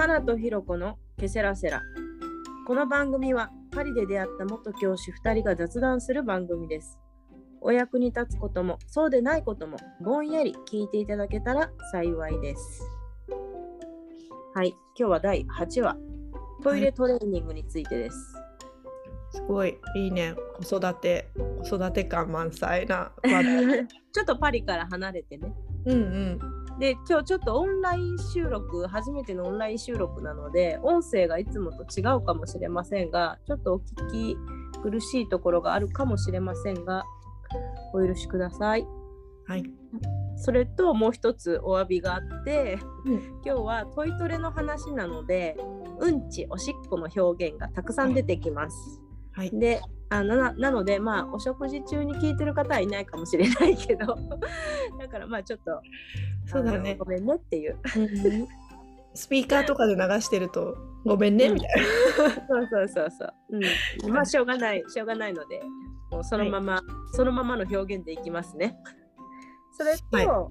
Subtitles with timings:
[0.00, 1.82] カナとヒロコのケセラセラ。
[2.66, 6.98] この番組はパリで出会った元教師2人が雑談する番組です。
[7.60, 12.82] お役に立つこともそうでないこともぼんやり聞いていただけたら幸いです。
[14.54, 15.98] はい、今日は第8話、
[16.62, 18.16] トイレトレーニングについてです。
[19.32, 20.34] すごいいいね
[20.66, 21.28] 子育て
[21.62, 23.12] 子育て感満載な
[24.12, 25.52] ちょっとパリから離れてね。
[25.84, 25.96] うんう
[26.46, 34.36] んで今日ちょっとオンライン収録初めてのオンライン収録なので音声がいつもと違うかもしれませんがちょっとお聞き
[34.82, 37.04] 苦しいところがあるかもしれませんが
[37.92, 38.86] お許しください。
[39.46, 39.64] はい、
[40.36, 45.56] それともう一つお詫びがあってうん、今日はトイトレの話なので
[45.98, 49.50] うんちおしっこの表現がたくさん出てきますはい。
[49.50, 54.16] であななのでまあお食事中に聞いてる方はいないかもしれないけど。
[54.98, 55.80] だからまあちょっと
[56.46, 56.96] そうだね。
[56.96, 57.78] ごめんねっていう。
[59.14, 61.54] スピーカーとかで流してるとごめんねうん。
[61.54, 63.34] みたいな、そうそうそうそう。
[64.06, 65.62] うん、 まあしょうがないしょうがないので、
[66.10, 68.76] もうそのまま、そのままの表現でいきますね。
[69.72, 70.48] それと、は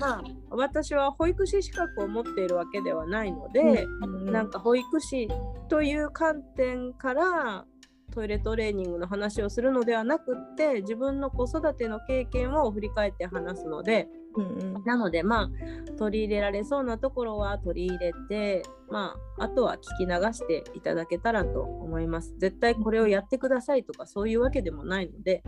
[0.00, 3.86] まあ私は保育士資格を持っているわけではないので、
[4.30, 5.28] なんか保育士
[5.68, 7.66] という観点から
[8.10, 15.50] トイレトレーニングの話をするのではなくって自分の子育ての経験を振り返って話すのでうんうんなのでまあ
[15.98, 22.34] 取り入れられそうなところは取り入れてまああとは聞き流していただけたらと思います。
[22.38, 25.42] 絶対これをやってくださいとかそういうわけでもないので、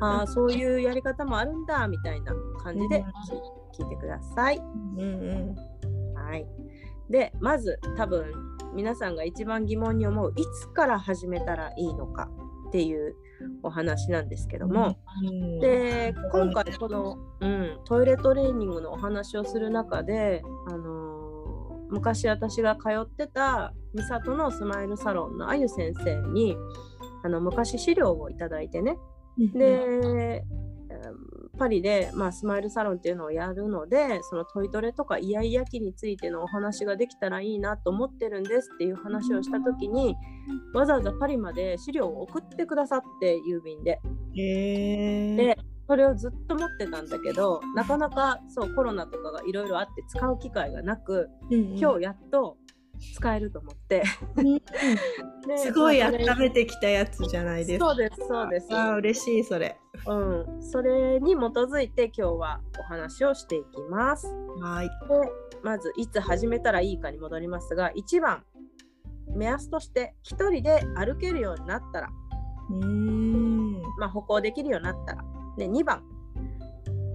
[0.00, 2.32] ああそういうやり方もあるんだみたいな
[2.62, 3.04] 感じで
[3.74, 4.58] 聞聞いてください。
[4.58, 4.60] う
[4.96, 6.46] んうんはい。
[7.10, 12.28] でまず多分皆さんが一番疑問に思ういつから始めたらいいのか
[12.68, 13.14] っていう
[13.62, 15.60] お話なんですけども、うん。
[15.60, 21.12] で今回この、うん、トイレトレーニングのお話をする中で、あのー
[21.92, 26.56] 昔私が通ってた三郷のスマイルサロンのあゆ先生に
[27.22, 28.96] あの昔資料をいただいてね。
[29.36, 30.62] で、えー
[31.62, 40.16] パリで、まあ、スマイルサロンっていうのをやるのでそのトイトレとかイヤイヤ期についてのお話ができたらいいなと思ってるんですっていう話をした時に
[40.74, 44.00] わざわざパリまで資料を送ってくださって郵便で。
[44.34, 45.56] で
[45.86, 52.56] それをずっと持ってたんだけどなかなかそうコロナとかがいろいろあって使う機会がなく今日やっと
[53.14, 54.02] 使えると思って、
[55.56, 57.90] すごい温めてきたやつじゃないですか。
[57.90, 59.76] そうですそうです、あー嬉しいそれ。
[60.06, 64.26] うん、それに基づいて今日はお話をしていきます。
[64.60, 64.88] はい。
[64.88, 64.92] で
[65.62, 68.44] まずいつ始めたらいいかに戻りますが1番
[69.34, 72.08] 目安として1人で歩けるようになったら、
[72.70, 73.82] うーん。
[73.98, 75.24] まあ、歩行できるようになったら。
[75.56, 76.02] で2番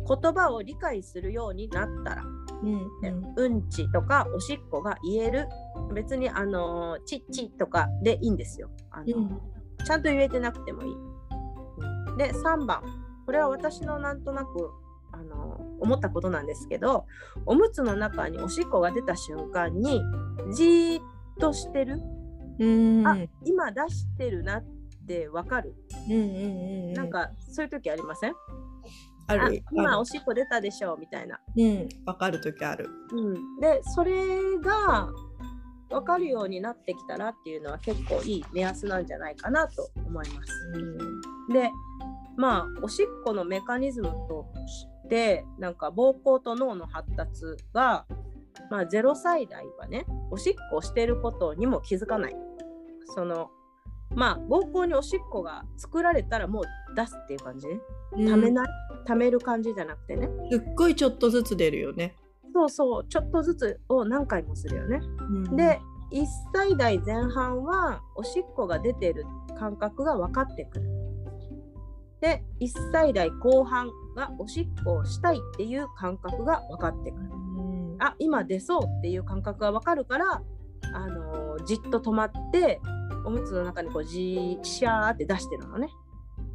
[0.07, 2.23] 言葉を理解するようになったら
[2.63, 3.13] うんね。
[3.35, 5.47] うんちとかおしっこが言える。
[5.93, 8.69] 別にあのチッチとかでいいんですよ。
[8.91, 9.41] あの、うん。
[9.85, 10.89] ちゃんと言えてなくてもいい、
[12.09, 12.17] うん。
[12.17, 12.81] で3番。
[13.25, 14.71] これは私のなんとなく
[15.11, 17.05] あの思ったことなんですけど
[17.45, 20.01] おむつの中におしっこが出た瞬間に
[20.53, 21.03] じーっ
[21.39, 22.01] としてる、
[22.59, 23.07] うん。
[23.07, 24.65] あ今出してるなっ
[25.05, 25.75] てわかる、
[26.09, 26.23] うんうんう
[26.91, 26.93] ん。
[26.93, 28.33] なんかそういう時ありません？
[29.27, 34.13] あある今おしっこ出たでしょみたいなうんわかる時あるうん、でそれ
[34.59, 35.09] が
[35.89, 41.53] 分かるようになってきたらっていうのは結構いい目安なんじゃないかなと思います。
[41.53, 41.69] で
[42.35, 47.43] まあおしっこのメカニズムとしてなんか膀胱と脳の発達
[47.73, 48.05] が、
[48.69, 52.35] まあ、0歳代はねおしっこをしていることにも気づかない。
[53.15, 53.49] その
[54.13, 56.63] まあ膀胱におしっこが作られたらもう
[56.95, 57.79] 出すっていう感じね。
[58.13, 58.67] うんためない、
[59.05, 60.29] ためる感じじゃなくてね。
[60.51, 62.15] すっごいちょっとずつ出るよね
[62.53, 65.01] そうそうちょっとずつを何回もするよね。
[65.29, 65.79] うんで
[66.11, 69.25] 1歳代前半はおしっこが出てる
[69.59, 70.85] 感覚が分かってくる。
[72.21, 77.23] で1歳代後半がおしっこをしたいっていう感覚が分かってくる。
[77.23, 80.41] うんあ今出そうっていう感覚が分かるから、
[80.93, 82.79] あのーじっと止まって
[83.25, 85.89] おむつの中にこうじーシャーって出してるのね。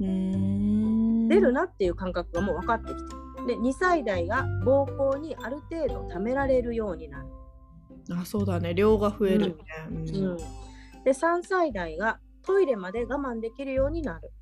[0.01, 0.92] うん
[1.29, 3.01] 出るなっていう感覚がもう分かってきて。
[3.01, 3.23] る。
[3.47, 7.27] で2歳代が膀胱にある程度溜められるようになる。
[8.11, 8.75] あそうだね。
[8.75, 9.55] 量が増えるね、
[9.91, 9.97] うん。
[9.97, 10.37] うん、
[11.05, 14.33] で3歳代がトイレまで我慢できるようになる。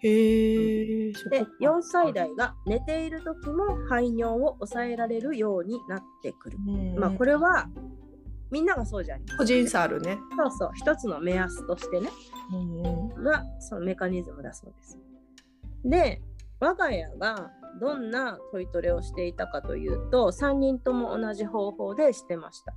[0.00, 6.58] へえでか4歳代が寝ている時も排尿を抑えられるようになってくる。
[6.66, 7.68] うんまあこれは
[8.50, 9.26] みんながそうじゃん。
[9.36, 10.70] 個人差あるね、そうそう。
[10.74, 12.08] 一つの目安としてね。
[12.52, 13.24] うんうん。
[13.24, 14.98] がそのメカニズムだそうです。
[15.84, 16.20] で
[16.60, 17.50] 我が家が
[17.80, 22.72] どんなトイトレをしていたかというと3人とも同じ方法でしてました。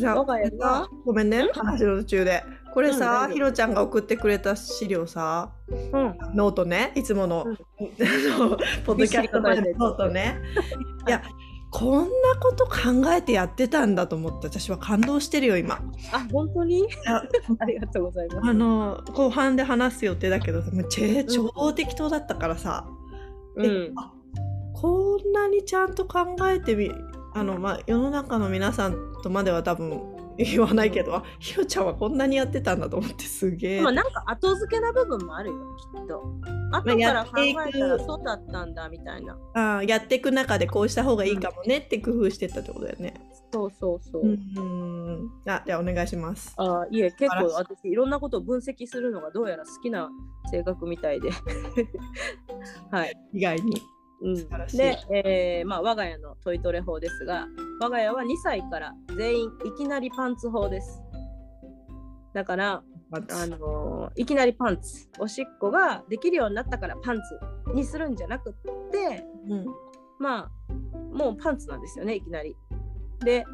[0.00, 1.48] さ我が家がごめんね。
[1.52, 2.42] 話の途中で。
[2.72, 6.18] これうんさ、大丈夫ひろちゃんが送ってくれた資料さうん。
[6.34, 7.56] ノートねいつもの、うん。
[8.84, 10.40] ポッドキャストのノートね。
[11.06, 11.22] いや
[11.78, 12.08] こんな
[12.40, 15.80] こと考えてやってたんだと思って私は感動してるよ今。
[16.12, 16.80] あ本当に？
[17.04, 17.22] や
[17.60, 18.50] ありがとうございます。
[18.50, 22.84] あの後半で話す予定だけどもうち超適当だったからさ、
[23.56, 23.92] うん。
[23.96, 24.12] あ
[24.74, 26.90] こんなにちゃんと考えてみ
[27.34, 30.00] あの、まあ、世の中の皆さんとまでは多分
[30.38, 33.80] 言わないけど、あひろちゃんはこんなにやってたんだと思ってすげえ。
[33.80, 35.56] まあなんか後付けな部分もあるよ
[35.94, 36.22] きっと
[36.72, 43.14] 後から考えたらそうだったんだみたいなあやっていく中でこうした方がいいかもねって工夫してったってことだよね。
[43.52, 45.30] そうそうそう、うん。
[45.46, 46.54] あじゃあお願いします。
[46.56, 50.10] あいえ結構私いろんなことを分析するのがどうやら好きな
[50.50, 51.30] 性格みたいで
[52.92, 53.82] はい、意外に。
[54.20, 54.34] うん、
[54.76, 57.46] で、えーまあ、我が家のトイトレ法ですが
[57.80, 61.00] 我が家は2歳から全員いきなりパンツ法です。
[62.34, 65.08] だから、まあのーいきなりパンツ。
[65.18, 69.66] おしっこができるようになったからパンツにするんじゃなくってうん。
[70.18, 70.72] まあ
[71.16, 72.56] もうパンツなんですよねいきなり。
[73.24, 73.44] で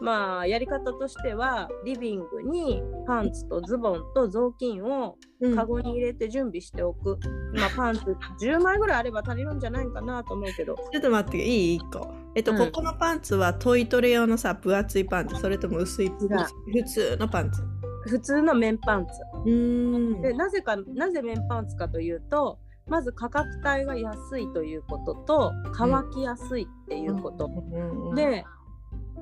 [0.00, 5.56] まあやり方としてはリビングにパンツとズボンと雑巾をうん。
[5.56, 7.18] カゴに入れて準備しておく、
[7.54, 10.74] まあパンツ10枚ぐらいあれば足りるんじゃないかなと思うけど。
[10.92, 11.74] ちょっと待っていい？
[11.76, 12.14] 一個。
[12.34, 12.58] えっと、うん。
[12.58, 15.36] ここのパンツはトイトレ用のさ分厚いパンツ。
[15.36, 16.28] それとも薄い普
[16.84, 17.62] 通のパンツ。
[18.08, 19.12] 普通の綿パンツ。
[19.44, 20.22] うーん。
[20.22, 28.44] でなぜかなぜ綿パンツかというとまず価格帯が安いということと乾きやすいっていうこと、うんうん、で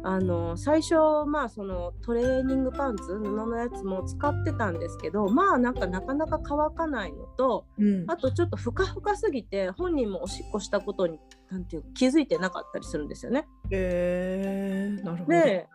[0.04, 0.94] あの最初
[1.26, 11.18] まあそのトレーニングパンツ布のやつも使ってたんですけどまあなんかなかなか乾かないのとうん、あとちょっとふかふかすぎて本人もおしっこしたことに
[11.50, 13.46] なんていう気づいてなかったりするんですよね。
[13.70, 15.30] えー、なるほど。
[15.30, 15.68] で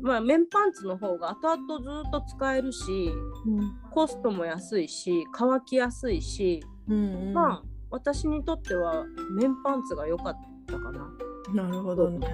[0.00, 3.10] まあ綿パンツの方が後々ずっと使えるし
[3.46, 9.04] うんコストも安いし乾きやすいし、うんうん、まあ私にとっては
[9.38, 10.36] 綿パンツが良かっ
[10.66, 11.10] たかな。
[11.52, 12.26] なるほどね。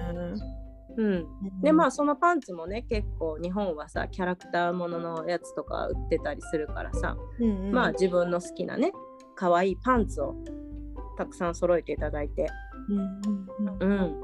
[0.97, 1.27] うん、
[1.61, 8.91] でまあそのパンツもね結構日本はさキャラクターもののやつとか売ってたりするからさ、うんうん、まあ自分の好きなね
[9.35, 10.35] 可愛いパンツを
[11.17, 12.47] たくさん揃えていただいて、
[12.89, 14.23] うんうんうん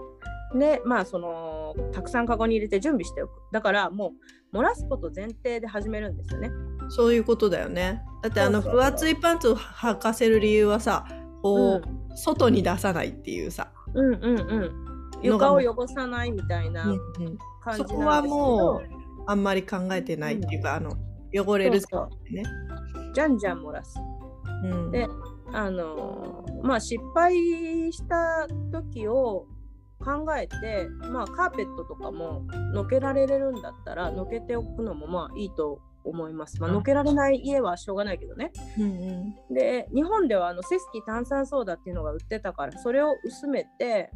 [0.53, 3.31] うん、でまあそのたくさんカゴに入れて準備しておく。
[3.51, 4.13] だからも
[4.53, 6.51] う漏らすこと前提で始めるんですよね。
[6.89, 8.01] そういうことだよね。
[8.23, 11.05] だってあの分厚いパンツを履かせる理由はさ
[11.41, 11.97] こう、うん。
[12.17, 14.86] 外に出さないっていうさ、うんうんうん
[15.21, 18.81] 床を汚さないみたいなうんうん感じなんですけど、そこはも
[19.25, 20.91] あんまり考えてないっていうか、あの
[21.33, 22.43] 汚れるそうね。
[23.13, 23.99] じゃんじゃん漏らす。
[24.63, 25.07] うんで
[25.53, 27.33] あのーまあ失敗
[27.91, 29.45] した時を
[29.99, 36.59] 考えてまあカーペットとかものけられるんだったらのけておくのもまあいいと思います。
[36.61, 38.51] まあ、うんのけられない家はしょうがないけどね。
[38.77, 44.11] うんうんで日本ではあのセスキ炭酸ソーダっていうのが売ってたからそれを薄めて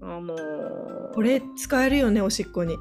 [0.00, 2.76] あのーこれ使えるよねおしっこに。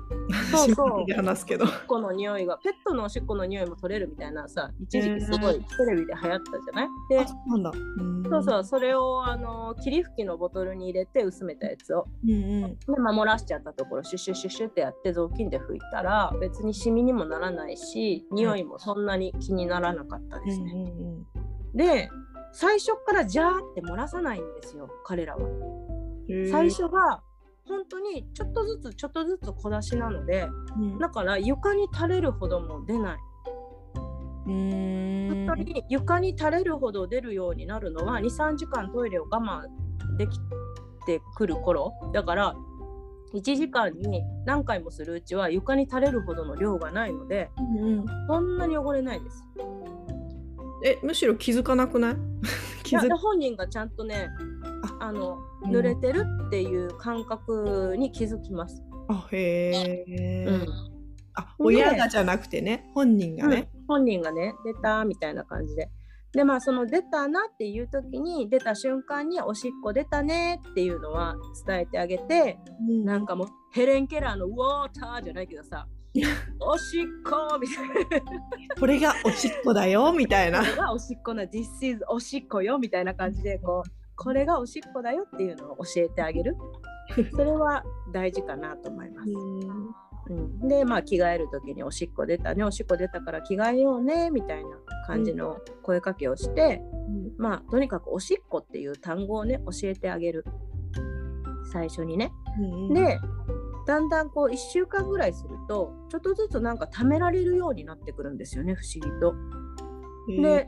[0.52, 1.64] そうそう話すけど。
[1.64, 6.88] おしっこの匂いがペットのおしっこの匂いも取れるみたいなさ一時期すごいテレビで流行ったじゃない？
[7.10, 7.72] であそうなんだ。
[7.72, 20.74] うんそうそうそれをあの霧吹きのボトルに入れて薄めたやつをうんうんで、まあ、漏らしちゃったところシュッシュッシュッシュッってやって雑巾で拭いたら別にシミにもならないし匂いもそんなに気にならなかったですね。
[20.74, 21.26] うんうん
[21.76, 22.10] で
[22.58, 25.46] 最初からジャーって漏らさないんですよ彼らは。
[26.30, 27.22] うん最初が
[27.68, 31.00] 本当にちょっとずつちょっとずつ小出しなのでうん。
[31.00, 33.18] だから床に垂れるほども出ない。
[34.46, 40.40] 本当に床に垂れるほど出るようになるのは23時間トイレを我慢でき
[41.08, 41.94] てくる頃。
[42.14, 42.56] だから
[43.34, 48.06] 1時間に何回もするうちは床に垂れるほどの量がないのでうんうん。
[48.28, 49.44] そんなに汚れないです。
[50.86, 52.16] えむしろ気づかなくないい？
[52.86, 54.30] 気づ本人がちゃんとね
[55.00, 55.72] あのうん。
[55.72, 58.84] 濡れてるっていう感覚に気づきます。
[59.08, 60.68] あへえ、うん。
[61.34, 63.86] あ親がじゃなくてね本人がね、うん。
[63.88, 65.90] 本人がね出たみたいな感じで。
[66.34, 73.06] でまあその出たなっていう時に出た瞬間におしっこ出たねっていうのは伝えてあげてうん。
[73.06, 75.88] なんかもうヘレン・ケラーの「ウォーター」じゃないけどさ
[76.60, 78.26] 「おしっこ」みたいな。
[78.80, 80.60] これがおしっこだよみたいな。
[80.60, 86.56] これがおしっこな「This is おしっこよ」みたいな感じでこうこれがおしっこだよっていうのを教えてあげる。
[87.36, 89.30] それは大事かなと思います。
[90.28, 94.70] うん、でまあ着替える時に「おしっこ出たねおしっこ出たから着替えようね」みたいな
[95.06, 96.82] 感じの声かけをして、
[97.38, 100.46] まあとにかく「おしっこ」っていう単語をね教えてあげる。
[101.72, 102.32] 最初にね。
[102.60, 102.94] うん。
[102.94, 103.20] で
[103.86, 109.36] だんだんこう1週間ぐらいするとちょっとずつなんか貯められるようになってくるんですよね不思議と。
[110.42, 110.66] で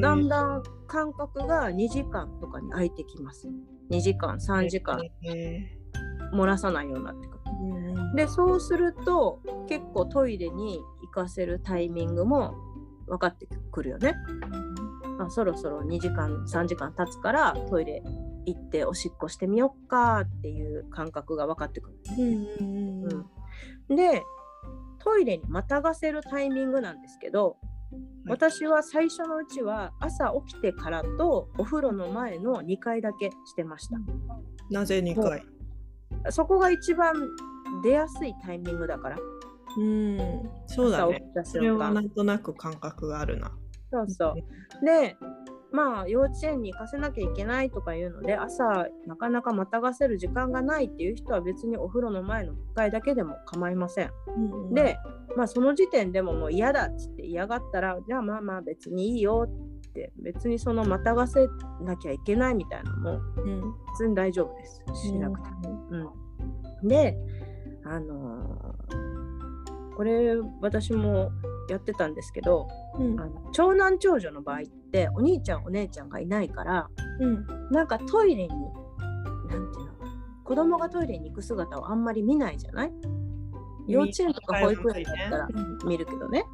[0.00, 3.48] だんだん間隔が2時間とかに空いてきます。
[3.90, 5.00] 2時間3時間
[6.32, 7.40] 漏らさないようになってくる。
[8.14, 12.54] でそうすると結構トイレに行かせるタイミングも
[13.06, 14.14] 分かってくるよね。
[15.18, 18.02] あそろそろ2時間3時間経つからトイレ
[18.46, 23.26] 行っておしっこしてみよっかっていう感覚が分かってくる、うん
[23.94, 24.22] で
[25.02, 27.56] トイレにまたがせるタイミングなんですけど、
[28.26, 33.96] 私は最初のうちは朝起きてからとお風呂の前の2回だけしてました。
[34.70, 35.42] なぜ2回
[36.28, 37.14] そこが一番
[37.82, 39.16] 出やすいタイミングだから。
[39.78, 40.18] うん、
[40.66, 41.22] そうだね。
[41.44, 43.52] それはなんとなく感覚があるな。
[43.90, 44.84] そうそう。
[44.84, 45.16] で、
[45.72, 54.10] まあ幼稚園に行かせなきゃいけないとかいうので朝なかなかまたがせる時間がないっていう人は別にお風呂の前の1回だけでも構いません。
[54.36, 54.98] うんうん、で、
[55.36, 61.48] まあ、その時点でももう嫌だっつって嫌がったらじゃあまあまあ別にいいよって別にそのまたがせ
[61.82, 66.14] なきゃいけないみたいなのも普通に大丈夫です、しなくても。
[66.82, 67.16] うん、で
[67.84, 71.32] あのー、これ私も
[71.70, 74.62] やってたんですけど、うん、あの長男長女の場合っ
[74.92, 76.88] てお兄ちゃんお姉ちゃんがいないから、
[77.20, 78.48] うん、なんかトイレに
[79.48, 79.92] 何ていうの
[80.44, 82.92] 子供がトイレに行く姿をあんまり見ないじゃない？
[83.86, 85.48] 幼稚園とか保育園だったら
[85.86, 86.44] 見るけどね。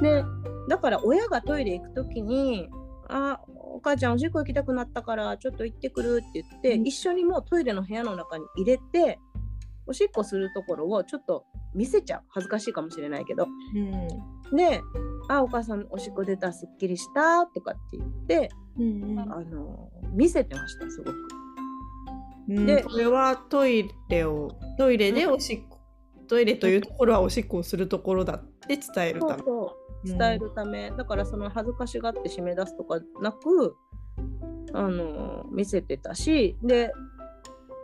[0.00, 0.24] で
[0.68, 2.68] だから親がトイレ行く時に
[3.08, 9.18] 「あお母ちゃんおしっこ行きたくなったからちょっと行ってくる」って言って、うん、一緒にもうトイレの部屋の中に入れて
[9.86, 12.22] おしっこするところをちょっと見せちゃう。
[12.28, 13.46] 恥ずかしいかもしれないけど。
[13.74, 14.08] うん、
[14.52, 14.82] で
[15.28, 21.28] 「あお母さんおしっこ出たすっきりした」とかって言って、うんうん、あの見せてましたすごく。
[22.48, 25.78] でこれはトイレをトイレでおしっこ
[26.28, 29.42] トイレというところはおしっこをするところだって伝えるため。
[29.42, 33.76] そう伝えるため、うん、だからその恥ずかしがって締め出すとかなく
[34.72, 36.92] あの見せてたしで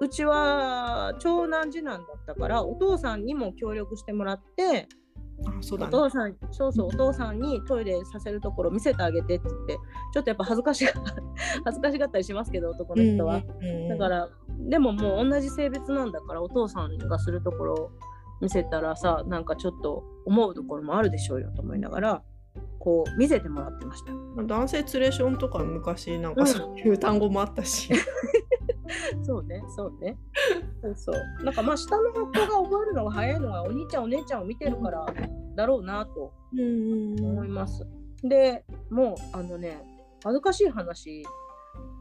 [0.00, 5.03] うちは長男次男だったからお父さんにも協力してもらってあ
[5.60, 9.78] そうだ、ね、お父さんそうそうお父さんにトイレさせるところ見せてあげてって言って
[10.12, 10.92] ちょっとやっぱ恥ずかしが
[11.64, 13.42] 恥ずかしがったりしますけど男の人は、
[13.88, 14.28] だから
[14.68, 17.90] でももう同じ性別なんだからお父さんがするところ
[18.40, 22.22] 見せたらさなんかちょっと思うところもあるでしょうよと思いながら
[22.78, 24.12] こう見せてもらってました。
[24.44, 27.98] 男性ツレションとか昔なんかそういう単語もあったし、うん、
[29.22, 30.16] そうねそうね。
[30.82, 31.44] そうそう。
[31.44, 35.06] なんかまあ下の子が覚えるのが早いのはお兄ちゃんお姉ちゃんを見てるから
[35.54, 37.86] だろうなと思います、
[38.22, 39.82] でもうあのね
[40.22, 41.24] 恥ずかしい話。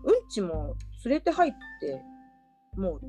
[0.04, 0.76] うんちも
[1.06, 2.02] 連れて入って
[2.76, 3.02] もう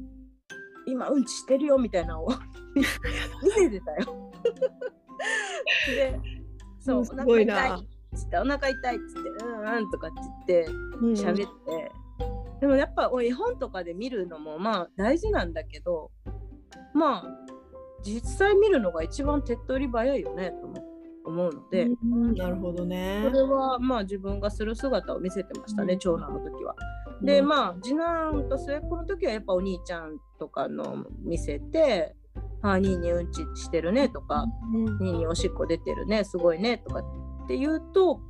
[0.86, 2.28] 今うんちしてるよみたいなのを
[2.74, 4.32] 見せてたよ。
[5.88, 6.20] で
[6.80, 10.66] そうお腹痛いっつってお腹痛いっつってうんうんとかって
[11.00, 12.03] 言って喋って、うん、
[12.64, 16.10] でもやっぱ絵本とかで見るのもまあ大事なんだけど
[16.94, 17.24] まあ
[18.02, 23.20] 実際見るのが一番手っ取り早いよねと思うので、うん、なるほどね。
[23.22, 26.74] それはまあ自分がする姿を見せてましたね、うん、長男の時は。
[27.20, 32.16] でまあ次男と末っ子の時はやっぱお兄ちゃんとかの見せて
[32.62, 34.46] 「あ兄にうんちしてるね」とか
[35.00, 37.02] 「兄におしっこ出てるねすごいね」とか
[37.44, 38.20] って言うと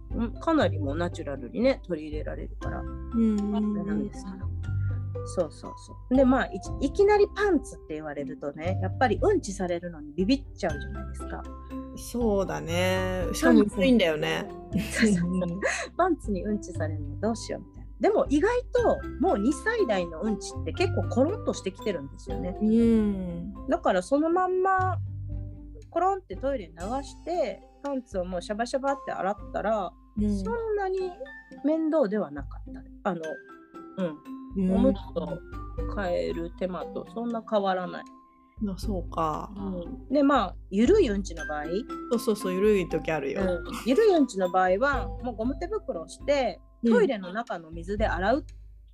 [0.40, 2.82] かなりもナチュラルにね取り入れられるから。
[2.82, 4.44] なんですけど。
[5.26, 6.16] そうそうそう。
[6.16, 11.42] でまあいきなりパンツって言われるとねやっぱりうんちされるのにビビっちゃうじゃないですか。
[11.96, 13.26] そうだね。
[13.32, 14.46] しかも薄いんだよね。
[15.96, 17.62] パンツにうんちされるのどうしよう
[18.02, 22.58] でも意外ともう2歳代のうんちって結構コロンとしてきてるんですよね。
[22.60, 24.98] うん、だからそのまんま
[25.90, 31.12] コロンってトイレに流してパンツをもうシャバシャバって洗ったら、うん、そんなに
[31.64, 33.10] 面倒ではなかった。
[33.10, 33.20] あの
[34.56, 35.38] うん、おむつと
[35.96, 38.04] 変える手間とそんな変わらない。
[38.68, 41.64] あそうか、うん、でまあゆるいうんちの場合？
[42.12, 48.44] そうそうそうゆるい時あるよ、うん、ゆるいうんちの場合はもうゴム手袋をしてトイレの中の水で洗うっ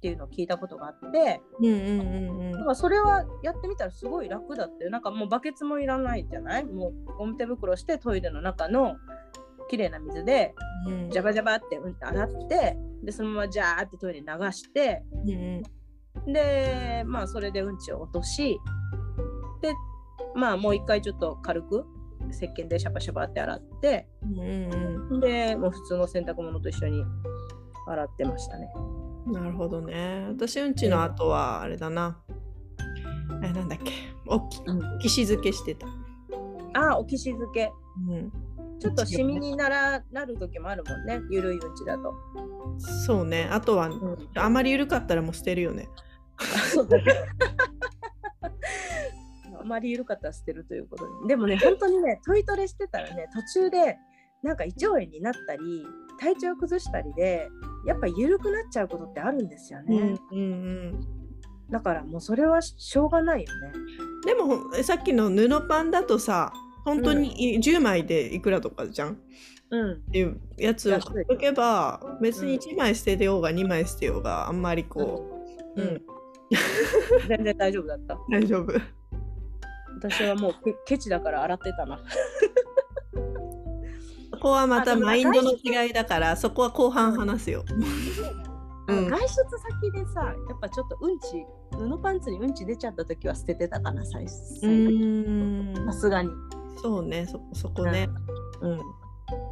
[0.01, 6.65] ていうのを聞いたことがあって、うんうんうんうん、それはやってみたらすごい楽だってなんかもうバケツもいらないじゃない？
[6.65, 8.97] もうゴム手袋してトイレの中の
[9.69, 10.55] 綺麗な水で
[11.11, 15.63] ジャバジャバってうん洗ってでそのままジャーってトイレ流して、うん
[16.27, 18.59] うん、でまあそれでうんちを落とし
[19.61, 19.75] で
[20.35, 21.85] まあもう一回ちょっと軽く
[22.31, 27.05] 石鹸でシャバシャバって洗って、うんうん、でもう普通の洗濯物と一緒に
[27.87, 28.69] 洗ってましたね。
[29.27, 30.27] なるほどね。
[30.29, 32.19] 私うんちの後はあれだな。
[33.43, 33.93] えなんだっけ？
[34.27, 35.87] おきうん、きし漬けしてた。
[36.75, 37.73] あおきし漬け
[38.09, 38.33] うん、
[38.79, 42.15] ちょっとシミにならなる時もあるもんねゆるいうんちだと、
[43.07, 43.49] そうね。
[43.51, 45.89] あとは、うん、あまり緩かったらもう捨てるよね。
[46.73, 47.05] そうだね
[49.61, 53.99] あまり緩かったら捨てるということででもね本当にねトイトレしてたらね途中で
[54.43, 55.87] なんか胃腸炎になったり
[56.21, 57.49] 体調崩したりで
[57.87, 61.07] やっぱ緩くなっちゃうことってあるんですよね、うんうんうん。
[61.71, 63.73] だからもうそれはしょうがないよね。
[64.27, 66.53] でもさっきの布パンだとさ
[66.85, 69.13] 本当に10枚でいくらとかじゃん？
[69.13, 69.17] っ
[69.71, 70.03] うん。
[70.13, 75.27] ていうやつを買っとけば別に1枚捨ててようが2枚捨てようがあんまりこ
[75.77, 75.89] う、うん。
[75.89, 76.03] うん。
[77.29, 78.19] 全然大丈夫だった。
[78.31, 78.73] 大丈夫。
[80.03, 81.99] 私はもうケケチだから洗ってたな。
[81.99, 82.03] そ
[84.41, 87.65] こはまたマインドの違いだからそこは後半話すよ。
[88.89, 89.09] うん。
[89.09, 96.31] 外出先でさやっぱちょっとうんち布パンツにうんち出ちゃった時は捨ててたかな最う初さすがに。
[96.83, 98.09] そうねそそこね、
[98.63, 98.79] うん、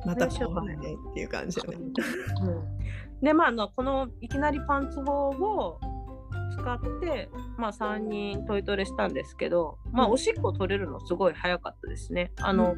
[0.06, 1.76] また後半ねっていう感じだね。
[1.76, 2.64] うん、
[3.22, 5.80] でまああのこのいきなりパンツ法を
[6.58, 12.32] 使って、まあ、3人トイトレしたんですけど、まあ、うんおしっこ取れるのすごい早かったですね。
[12.40, 12.74] あの、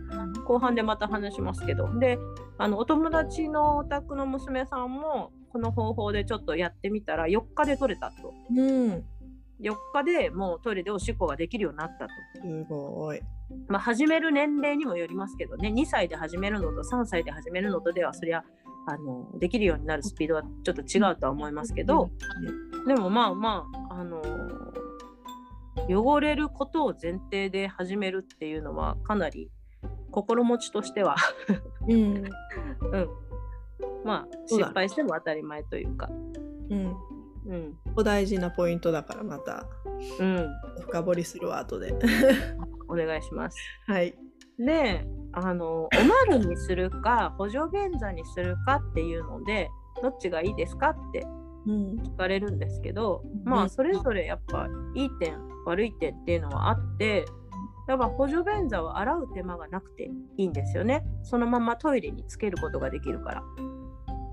[0.46, 2.18] 後半でまた話しますけどで
[2.58, 9.04] あのお友達のお宅の娘さんもこの方法でちょっとやってみたら4日で取れたとうん、
[9.60, 12.10] 4日でもうトイレでおしっこができるようになったと。
[12.42, 13.20] すごい。
[13.68, 18.44] まあ、始める年齢にもよりますけどね2歳で始めるのと3歳で始めるのとではそりゃ
[18.87, 22.10] あのできるようになるスピードはちょっと違うとは思いますけど、
[22.87, 24.22] でもまあまあ、あの
[25.88, 29.50] 汚れることを前提で始めるっていうのはかなり
[30.10, 31.16] 心持ちとしては、
[31.88, 32.25] うん、 うん、
[34.04, 36.08] まあ失敗しても当たり前というか、
[36.70, 36.96] うん、
[37.46, 37.72] うん。
[37.84, 39.66] ここ大事なポイントだからまた。
[40.18, 40.49] うん、
[40.80, 41.94] 深掘りするわ後で。
[42.88, 43.58] お願いします。
[43.86, 44.14] はい。
[44.58, 45.88] であのお
[46.28, 49.69] まるにするか補助便座にするかっていうので
[50.02, 51.26] どっちがいいですかって
[51.66, 57.26] うん、聞かれるんですけど、うんまあそれぞれやっぱいい点悪い点っていうのはあって
[57.86, 63.43] やっぱ補助便座は洗う手間がなくていいんですよねそのままトイレにつけることができるから。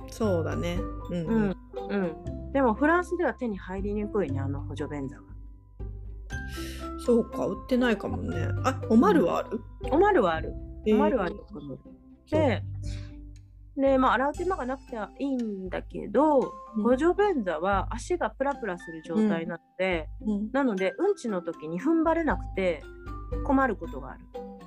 [0.10, 0.80] そうだね。
[1.10, 1.58] うん、うん
[1.90, 5.24] うん、でもフランスでは手に入りにくいねあの補助便座が。
[7.06, 8.48] そうか、売ってないかもね。
[8.64, 9.62] あ、おまるはある？
[9.92, 10.54] おまるはある。
[10.88, 11.80] えーおまるはあると思う。
[12.32, 12.64] で、
[13.76, 22.84] でまあ、洗う手間がなくてはいいんだけど、うん補助便座は足がプラプラする状態なので、うん、なのでうんちの時に踏ん張れなくて
[23.46, 24.20] 困ることがある。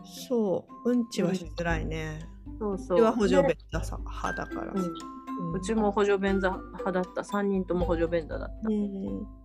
[0.04, 2.20] そう、うんちはしづらいね。
[2.58, 3.02] そうそう。
[3.02, 4.72] は補助で便座さ派だから。
[4.72, 7.22] うちも補助便座派だった。
[7.22, 8.68] 3人とも補助便座だった。
[8.68, 9.40] うん、うん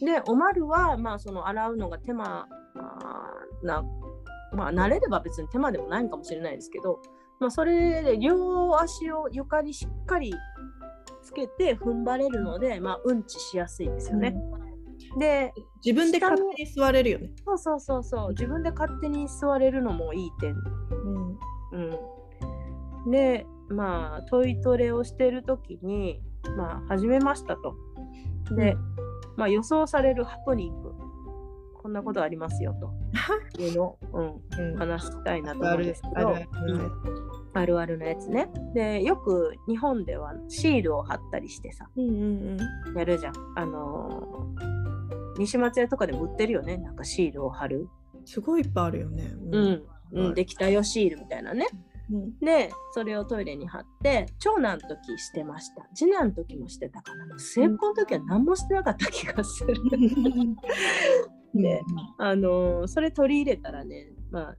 [0.00, 2.48] で、おまるは、まあ、その洗うのが手間
[3.62, 3.84] な、
[4.52, 7.00] まあ、慣れれば別に手間でもないんかもしれないですけど、
[7.40, 10.34] まあ、それで両足を床にしっかり
[11.22, 14.34] つけて踏ん張れるので、まあ、うんちしやすいですよね。
[15.18, 15.52] で、
[15.84, 17.32] 自分で勝手に座れるよね。
[17.44, 20.54] そうそうそうそう、自分で勝手に座れるのもいい点。
[20.54, 21.38] うん、
[23.04, 26.22] うん、で、まあ、トイトレをしてるときに、
[26.56, 27.74] まあ、始めましたと。
[28.54, 28.76] で、
[29.36, 30.92] まあ、予想されるハプニング、
[31.82, 32.92] こんなことありますよと
[33.60, 36.34] いうのを、うん、うん、話したいなと思うんですけど、
[37.54, 38.48] あるあるのやつね。
[38.74, 42.96] で、よく日本ではシールを貼ったりしてさ、うんうんうん。
[42.96, 43.34] やるじゃん。
[43.56, 44.82] あのー
[45.38, 47.88] 西松屋とかでも売ってるよね、なんかシールを貼る。
[48.24, 49.32] すごいいっぱいあるよね。
[49.50, 51.66] うん、うん、はいできたよシールみたいなね。
[52.10, 55.86] うんで、それをトイレに貼って、長男の時してました。
[55.94, 57.26] 次男の時もしてたかな。
[57.26, 59.74] もう末っ子の時は何もしてなかった気がする。
[61.54, 61.82] で、
[62.18, 64.56] あのーそれ取り入れたらね、まあ、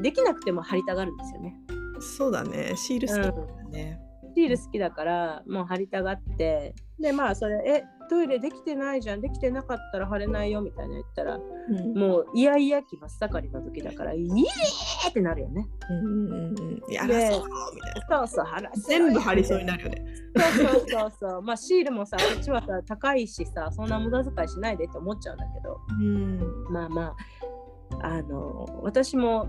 [0.00, 1.54] できなくても貼りたがるんですよね。
[2.00, 2.74] そうだね。
[2.76, 4.00] シール好きだね。
[4.38, 11.40] シール好きだから、もう貼りたがって、で、まあ、それ、え、トイレできてないじゃん、できてなかったら貼れないよみたいな言ったら、う
[11.72, 15.66] んもう、イヤイヤ期真っ盛りの時だから、イエーってなるよね。
[15.90, 16.92] うんうんうん。
[16.92, 18.18] やらそうみたいな。
[18.18, 20.04] そうそう、貼ら全部貼りそうになるよね。
[20.36, 21.42] そうそうそうそう。
[21.42, 26.38] まあシールもさ、こっちはさ、高いしさ、そんな無駄遣いしないでって思っちゃうんだけど、うん。
[26.70, 29.48] まあまあ、あの、私も、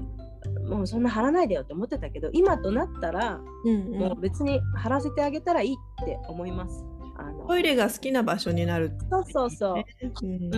[0.67, 6.85] もうそんな貼らないでよって思ってたけど、今となったら、うんもう別に貼らせてあげたらいいって思います。
[7.17, 7.47] あの。
[7.47, 8.91] トイレが好きな場所になる。
[9.09, 9.83] そうそうそう。
[10.23, 10.55] うん。
[10.55, 10.57] う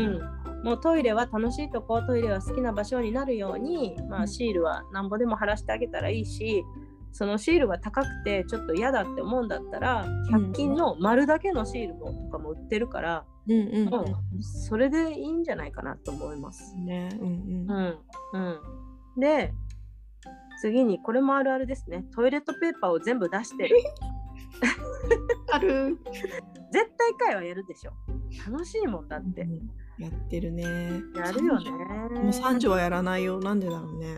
[0.61, 6.63] ん、もうトイレは楽しいとこトイレは好きな場所になるように、まあ、シールはなんぼでも貼らせてあげたらいいし
[7.11, 16.75] そのシールが高くてちょっと嫌だって思うんだったら100均の丸だけのシールもとかも売ってるから、うんうんもうそれでいいんじゃないかなと思います。
[16.77, 17.09] ね。
[17.19, 17.71] うんうん。
[17.71, 18.59] うん。
[19.13, 19.51] うん、で
[20.61, 22.05] 次にこれもあるあるですね。
[22.15, 23.75] トイレットペーパーを全部出してる。
[25.51, 25.97] ある。
[26.71, 27.93] 絶対回はやるでしょ。
[28.47, 29.47] 楽しいもんだって。
[29.97, 30.63] やってるね。
[31.15, 31.71] やるよね。
[32.21, 33.39] もう三女はやらないよ。
[33.39, 34.17] なんでだろうね。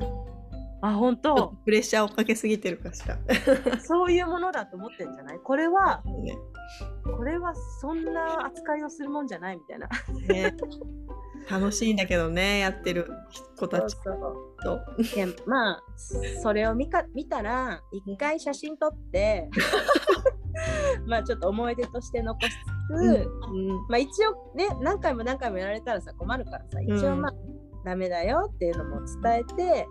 [0.82, 1.56] あ本当。
[1.63, 3.17] プレッシャーをかけすぎてるかしら。
[3.79, 5.39] そういうものだと思ってんじゃない？
[5.39, 6.38] これはね。
[7.06, 9.88] これはそんな扱いをするもんじゃないみたいな。
[10.27, 10.53] ね
[11.49, 13.08] 楽しいんだけどねやってる
[13.58, 13.95] 子たち。
[14.01, 14.79] と。
[15.15, 15.84] でまあ
[16.41, 19.49] それを見か見たら一回写真撮って
[21.08, 23.67] まあちょっと思い出として残しつつ、うん。
[23.89, 27.34] まあ一応ね何回も何回もやられたらさ困るからさ一応まあ、
[27.86, 29.88] ダメだよっていうのも伝えて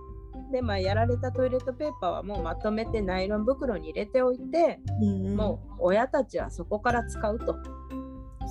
[0.50, 5.36] でまあやられたトイレットペーパーはもうまとめてナイロン袋に入れておいて、うんうん。
[5.36, 7.56] もう親たちはそこから使うと。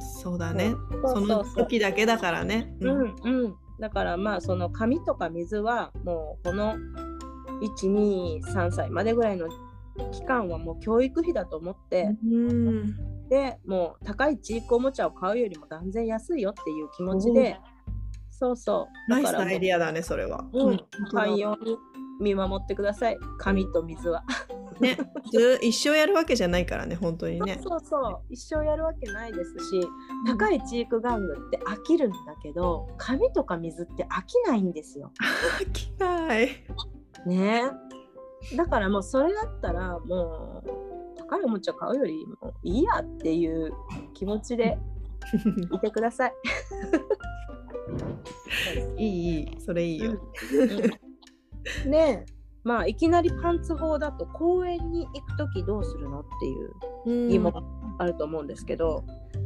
[0.01, 0.73] そうだね。
[1.05, 2.73] その時だけだからね。
[2.81, 3.15] うん。
[3.23, 6.75] うん、だからまあその紙とか水はもうこの
[7.61, 9.47] 123歳までぐらいの
[10.11, 12.95] 期間はもう教育費だと思って、うん。
[13.29, 17.57] でもう高いチークおもちゃを買うよりも断然安いよっていう気持ちで
[18.29, 19.11] そうそう。
[19.11, 20.43] ナイスだからもうアイディアだねそれは。
[20.51, 20.79] うん、
[21.11, 21.77] 寛容に
[22.21, 23.19] 見守ってください。
[23.37, 24.23] 紙と水は。
[24.79, 24.97] ね。
[25.31, 27.59] ず一生やるわけじゃないからね本当にね。
[27.63, 29.87] そうそう一生やるわけないですし
[30.25, 35.11] 高いチーク玩具って飽きるんだけど紙とか水って飽きないんですよ。
[35.59, 36.49] 飽きない。
[37.25, 37.63] ね。
[38.55, 43.71] だからもうそれだったらもう高いおもちゃ買うよりもいいやっていう
[44.13, 44.77] 気持ちで
[45.71, 46.33] いてください。
[48.97, 49.59] いいいい。
[49.59, 51.10] それいいよ、うん
[51.87, 52.41] ねえ。
[52.63, 57.29] まあいきなりパンツ法だと公園に行く時どうするのっていううん。
[57.29, 57.53] 疑問
[57.97, 59.03] あると思うんですけど、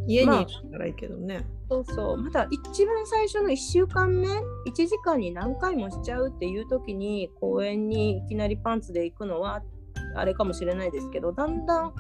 [0.08, 2.18] 家にまあいるからいいけどね、そうそう。
[2.18, 4.42] まだ一番最初の1週間目1
[4.74, 9.64] 時間に何回もしちゃうっていう時に公園にいきなりパンツで行くのは
[10.16, 11.94] あれかもしれないですけどだんだん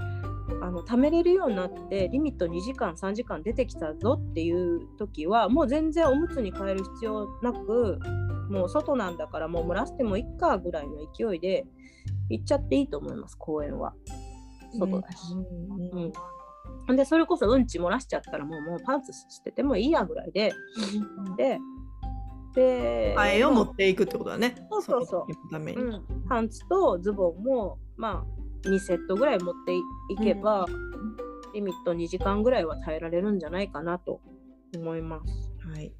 [0.61, 7.99] あの貯めれるようになってリミット2時間3時間出てきたぞっていう時はもう全然おむつに変える必要なく
[8.49, 11.65] もう外なんだからもう蒸らしてもいいかぐらいの勢いで
[12.29, 13.93] 行っちゃっていいと思います公園は。
[14.77, 15.33] 外だし。
[15.33, 16.13] うんうん
[16.87, 20.53] うん、でそれこそうんち漏らしちゃったらもうもうパンツ捨ててもいいやぐらいで。
[21.37, 21.59] で
[22.53, 24.55] で替えを持まっていくってことだね。
[24.71, 25.51] そうそうそう。
[25.51, 28.34] ために、あうん、パンツとズボンもまあ
[28.65, 30.65] 2セットぐらい持っていけば、
[31.53, 34.21] リミット2時間ぐらいは耐えられるんじゃないかなと
[34.75, 35.51] 思います。
[35.73, 35.93] はい。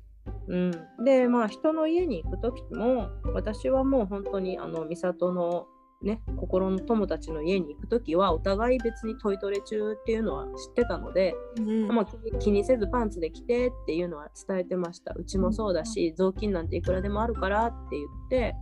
[0.48, 0.72] うん、
[1.04, 5.68] でまあ人の家に行く時も私はもう本当にあの美里の
[6.04, 11.88] ね心の友達の家に行く時はお互い別にトイトレ中っていうのは知ってたので、うん。
[11.88, 12.06] まあ、
[12.40, 15.14] 気にせずパンツで着てっていうのは伝えてました。
[15.16, 18.56] うちもそうだし雑巾なんていくらでもあるからって言って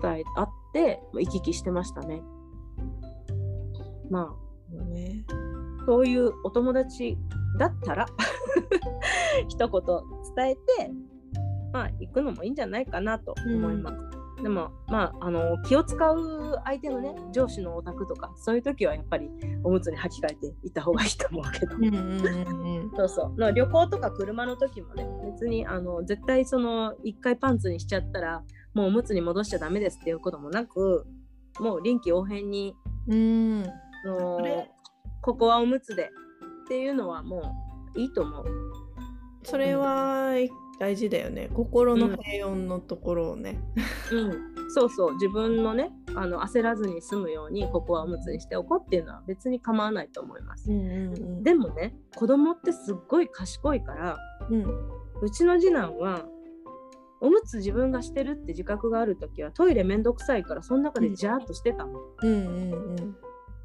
[0.00, 2.22] 伝え合ってまあ行き来してましたね
[4.12, 4.36] ま
[4.92, 7.18] ねあそういうお友達
[7.58, 8.06] だったら
[9.48, 9.82] 一言
[10.36, 10.92] 伝えて
[11.72, 14.04] まあ行くのもいいんじゃないかなと思います、
[14.42, 19.30] でもまああの気を使う相手のね上司のお宅とかそういう時はやっぱり
[19.62, 21.76] おむつに履き替えていった方がいいと思うけど。
[21.76, 22.90] うんうんうんうん。
[22.96, 23.40] そうそう。
[23.40, 28.42] の旅行とか車の時もね別にあの絶対その一回パンツにしちゃったら
[28.74, 31.06] もうおむつに戻しちゃダメですっていうこともなく
[31.60, 32.74] もう臨機応変に
[33.08, 33.64] うん。
[33.64, 34.66] あの
[35.20, 36.10] ここはおむつで
[36.64, 37.54] っていうのはも
[37.94, 38.44] ういいと思う。
[39.44, 40.34] それは
[40.78, 41.48] 大事だよね。
[41.52, 43.60] 心の平穏のところをね、
[44.12, 45.14] うん、そうそう。
[45.14, 50.70] 自分のねあの焦らずに済むようにここはおむつにしておこうっていうのは別に構わないと思います。
[50.70, 54.18] うんうんでもね子供ってすっごい賢いから
[54.50, 54.64] うん。
[55.22, 56.24] うちの次男は
[57.20, 63.16] おむつ自分がしてるって自覚がある時はトイレめんどくさいからその中でジャーっとしてたの、うんうんうん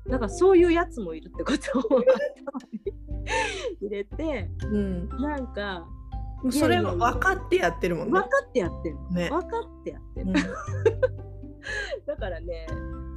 [0.09, 2.01] だからそういうやつもいるってことを
[3.81, 5.09] 入れてうん。
[5.09, 5.85] なんか
[6.51, 8.13] それは分かってやってるもんね。
[8.13, 8.95] 分かってやってる。
[8.95, 9.29] の、ね。
[9.29, 10.33] 分かってやってる、うん。
[12.05, 12.67] だからね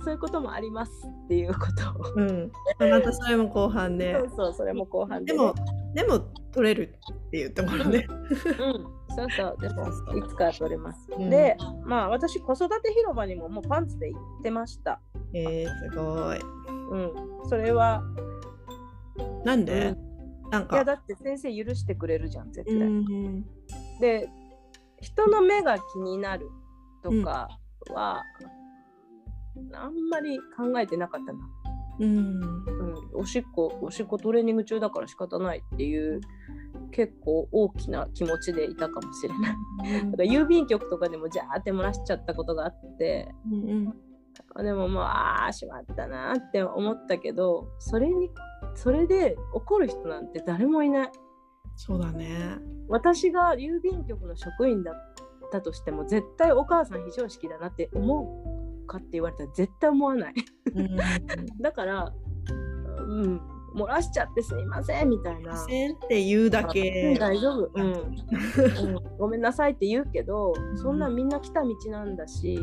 [0.02, 0.92] そういうこともあります
[1.26, 4.14] っていうことを、うん、またそれも後半で。
[4.14, 5.32] そうそうそれも後半で。
[5.32, 5.54] ね、でも
[5.94, 6.18] でも
[6.52, 6.94] 取れる
[7.28, 8.06] っていうところね。
[8.08, 8.36] うん、
[9.14, 10.18] そうそう、でもそうそう。
[10.18, 11.08] いつかは取れます。
[11.16, 11.30] うん。
[11.30, 15.00] で、まあ私、子育て広場にももうパンツで行ってました。
[15.34, 16.38] えー、すごい。
[16.90, 18.02] うん、それは、
[19.44, 19.94] なんで、
[20.50, 22.88] なんいや、か、だって先生許してくれるじゃん、絶う対。
[22.88, 23.44] ん
[24.00, 24.28] で、
[25.00, 26.48] 人の目が気になる
[27.02, 27.48] とか
[27.92, 28.22] は、
[29.72, 31.38] あんまり考えてなかったな。
[32.00, 32.40] うん。
[32.40, 36.20] うん、おしっこおしっこトレーニング中だから仕方ないっていう
[36.92, 40.10] 結構大きな気持ちでいたかもしれない。
[40.10, 43.94] だから郵便局とかでもジャーって漏らしちゃったことがあってうん
[44.62, 48.30] でももうああしまったなって思ったけどそれに
[48.74, 51.10] それで怒る人なんて誰もいない。
[51.76, 52.58] そうだね。
[52.88, 54.94] 私が郵便局の職員だっ
[55.50, 60.34] たとしても絶対お母さん非常識だなって思うかって言われたら絶対思わない。
[60.74, 60.96] うん
[61.60, 62.12] だから、
[62.98, 63.40] うん、
[63.74, 65.56] 漏らしちゃってすいませんみたいな。
[65.56, 67.16] せんって言うだけ。
[67.18, 72.58] 大丈夫、うんうん、ごめんなさいって言うけどそんなみんな来た道なんだし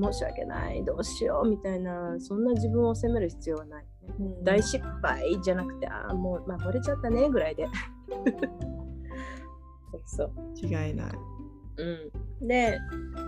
[0.00, 3.88] 申し訳ないどうしようみたいなそんな自分を責める必要はない、ね。
[4.18, 4.44] うん。
[4.44, 7.66] 大失敗じゃなくてああもう、まあ、漏れちゃったねぐらいで。
[9.90, 10.30] そうそう。
[10.56, 11.12] 違いない。
[11.78, 12.78] うん、で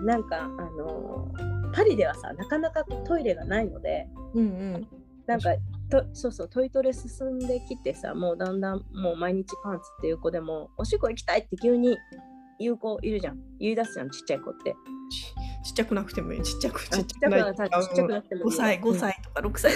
[0.04, 1.30] なんかあの
[1.74, 4.44] パリではさなかなかトイレがないのでうんう
[4.78, 4.88] ん。
[5.26, 5.50] なんか
[5.90, 11.98] とそうそうトイトレ進んできてさもうだんだんもう毎日パンツっていう子でもおしっこ行きたいって急に
[12.58, 13.38] 言う子いるじゃん。
[13.58, 14.74] 言い出すじゃんちっちゃい子って。
[15.10, 15.34] ち
[15.68, 16.42] ちっちゃくなくてもいい。
[16.42, 19.72] ちっちゃくあちっちゃくなちっちゃくなってもいい5歳、5歳とか6歳。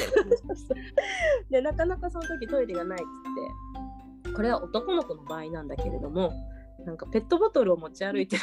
[1.50, 4.32] でなかなかその時トイレがないっつって。
[4.32, 6.32] これは男の子の場合なんだけれども
[6.86, 8.42] なんかペットボトルを持ち歩いてる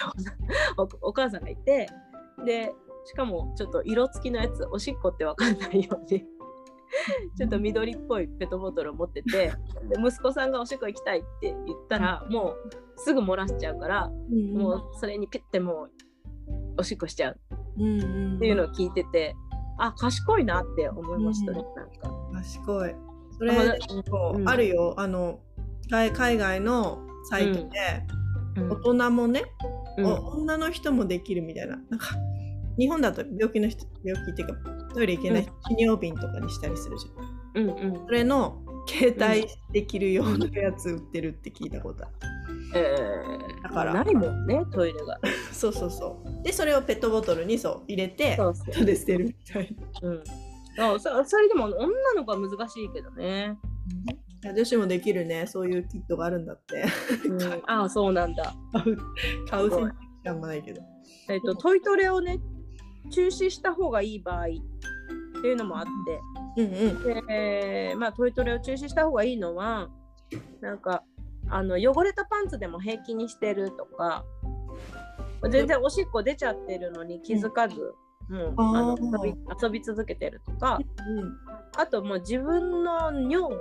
[0.78, 1.90] お お母さんがいて。
[2.46, 2.74] で
[3.06, 6.26] しかもちょっと色付きのやつおしっこって分かんないように
[7.38, 9.52] ちょっと緑っぽいペットボトルを持ってて
[9.90, 14.10] で息子さんがおしっこ行きたいって言ったらもうすぐ漏らしちゃうから
[14.54, 15.92] もうそれにピッてもう
[16.78, 17.40] おしっこしちゃう。
[17.78, 19.36] うんうん、っていうのを聞いてて
[19.80, 22.12] あ賢いなって思いましたね、なんか。
[22.34, 22.96] 賢い。
[23.38, 23.76] それあまだ
[24.06, 24.50] そううん。
[24.50, 24.94] あるよ。
[24.98, 25.40] あの
[25.90, 27.00] 海海外の
[27.30, 28.04] サイトで、
[28.58, 28.72] うん。
[28.72, 29.44] 大人もね、
[29.98, 31.78] 女の人もできるみたいな。
[31.90, 32.16] なんか
[32.80, 34.54] 日本だと病気の人病気っていうか
[34.94, 37.64] トイレ行けない人、泌尿瓶とかにしたりするじゃん。
[37.64, 42.14] うんうんそれの携帯できるようなやつ売ってるって聞いたことある。
[42.76, 45.20] えー、だからないもんねトイレが。
[45.52, 46.44] そうそうそう。
[46.44, 50.10] でそれをペットボトルにそう入れてそうそう後で捨てるみたいな。
[50.10, 50.24] うん、
[50.96, 53.58] あそそれでも女の子は難しいけどね。
[54.44, 55.46] いや女子もできるね。
[55.46, 56.86] そういうキットがあるんだって。
[57.28, 58.56] うん、ああそうなんだ。
[58.72, 58.98] 買う
[59.50, 60.82] 買う選択肢あんまないけど。
[61.28, 62.40] えっとトイトレをね
[63.10, 64.48] 中止した方がいい場合っ
[65.42, 65.86] ていうのもあっ
[66.56, 66.62] て。
[66.62, 67.28] うんうん。
[67.28, 69.90] でまあ、トイトレを中止した方がいいのは
[70.62, 71.04] なんか
[71.50, 74.26] あの汚れたパンツでも平気にしてるとか
[75.50, 77.76] 全然おしっこ出ちゃってるのに気づかず、
[78.30, 80.80] もうあの遊び遊び続けてるとか。
[81.08, 83.56] うんあともう自分の尿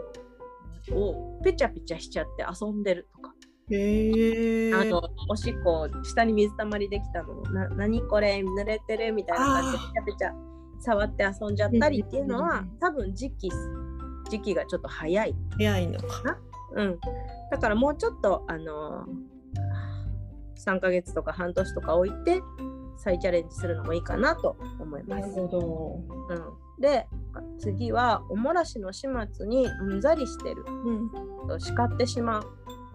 [0.92, 3.34] をペチャペチャしちゃって遊んでるとか、
[3.70, 4.74] へえ。
[4.74, 7.42] あのおしっこ下に水たまりできたの。
[7.52, 10.48] な何これ濡れてるみたいな感じでペチャペチャ
[10.80, 13.50] 触って遊んじゃったりっていうのは、うん多分時期
[14.30, 15.34] 時期がちょっと早い。
[15.56, 16.38] 早いのか。
[16.74, 16.98] うん、
[17.50, 22.42] だからもうちょっと、あのー、3ヶ月とか半年とか置いて
[22.98, 25.34] 再チャレンジするのもいいかなと思います。
[25.34, 26.00] ど。
[26.28, 26.34] う
[26.78, 27.06] ん、で
[27.58, 30.64] 次はおもらしの始末にうんざりしてる
[31.46, 31.60] うん。
[31.60, 32.42] 叱ってしまう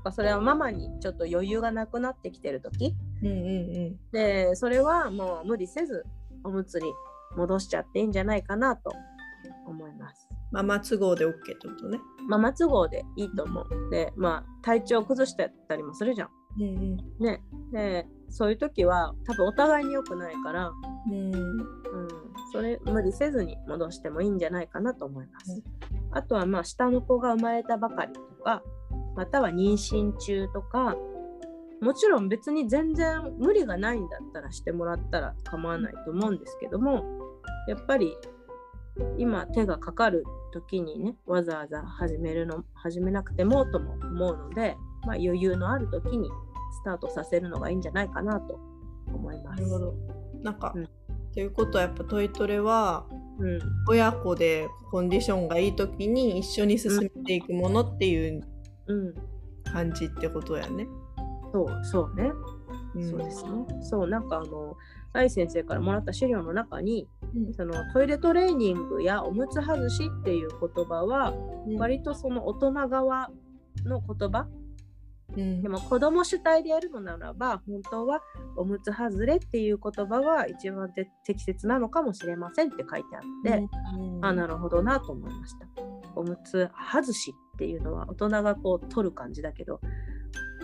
[0.03, 6.05] とかそれはママにちょっと余裕がなくなってきてる時うんうんでそれはもう無理せず
[6.43, 6.91] おむつに
[7.37, 8.91] 戻しちゃっていいんじゃないかなと
[9.65, 10.27] 思います。
[10.51, 11.99] ママ都合で OK ってことね。
[12.27, 13.89] ママ都合でいいと思う。
[13.89, 16.29] でまあ体調崩してたりもするじゃん。
[16.59, 20.71] うんね、でそういう時は多分お互いに良くないから、
[21.07, 21.13] うん。
[21.13, 21.59] うん
[21.93, 22.07] うん、
[22.51, 25.61] それ無理せずに戻してもいいんじゃないかなと思います。
[26.11, 28.63] あとはまあ下の子が生まれたばかりとか
[29.15, 30.95] または妊娠中とか
[31.81, 37.03] もちろん別に全然無理がないんだったらしてもらったら構わないと思うんですけども
[37.67, 38.15] やっぱり
[39.17, 46.29] 今手がかかる時にねわざわざ始めるの始めなくてもとも思うので、まあ、余裕のある時に
[46.83, 48.59] スタートさせるのがいいんじゃないかなと
[49.07, 49.61] 思います。
[49.61, 49.95] なるほど。
[50.43, 50.89] なんか、うん
[51.33, 53.07] ということはやっぱトイトレは
[53.39, 58.43] うん親子でコンディションがいい時に一緒に進めていくものっていう
[58.85, 59.13] うん、
[59.63, 60.87] 感じってことやね。
[61.53, 62.31] そうそうね。
[62.95, 63.51] うんそうですね。
[63.81, 64.75] そう、なんかあの、
[65.13, 71.33] 愛先生からもらった資料の中に、うんそのトイレトレーニングやおむつ外しっていう言葉は、
[71.77, 73.29] 割とその大人側
[73.85, 74.47] の言葉、
[75.35, 75.61] うん。
[75.61, 78.21] でも子供主体でやるのならば、本当は
[78.55, 83.67] おむつ外れっていう言葉が一番で適切なのかもしれませんって書いてあって、
[83.97, 85.67] うんあ、なるほどなと思いました。
[86.15, 89.79] おむつ外しっていうのは大人がこう取る感じだけど、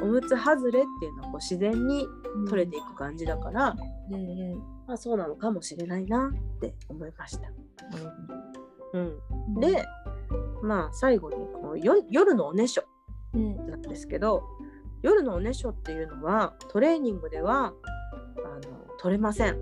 [0.01, 2.07] おむつ外れっていうのはこう自然に
[2.47, 3.75] 取れていく感じだから、
[4.11, 4.17] うんう
[4.55, 4.79] ん。
[4.87, 7.49] まあ、そうなのかもしれないなって思いました。
[8.91, 9.85] うん、で
[10.63, 12.83] まあ最後にこのよ夜のおねしょ。
[12.83, 12.98] うん
[13.33, 14.43] なんですけど
[15.01, 17.73] 夜のおねしょっていうのはトレーニングではあの
[18.99, 19.59] 取れません。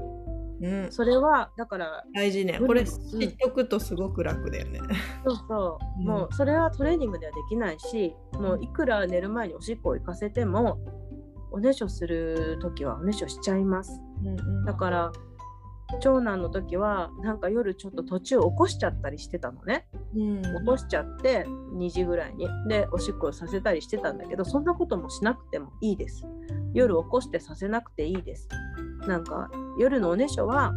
[0.59, 2.57] うん、それはだから大事ね。
[2.59, 4.79] うんこれ知っとくとすごく楽だよね。
[5.23, 6.05] そうそう、うん。
[6.05, 10.79] もうそれはトレーニングではできないしもういくら寝る前におしっこを行かせても
[11.51, 14.01] おねしょする時はおねしょしちゃいます。
[14.65, 15.11] だから
[16.01, 19.87] 長男の時はなんか夜ちょっと途中起こしちゃったりしてたのね。
[20.15, 20.41] うん。
[20.41, 21.45] 起こしちゃって
[21.75, 22.47] 2時ぐらいに。
[22.67, 26.25] でおしっこをさせたりしてたんだけどそんなこともしなくてもいいです。
[26.73, 28.47] 夜起こしてさせなくていいです。
[29.07, 30.73] なんか夜のおねしょは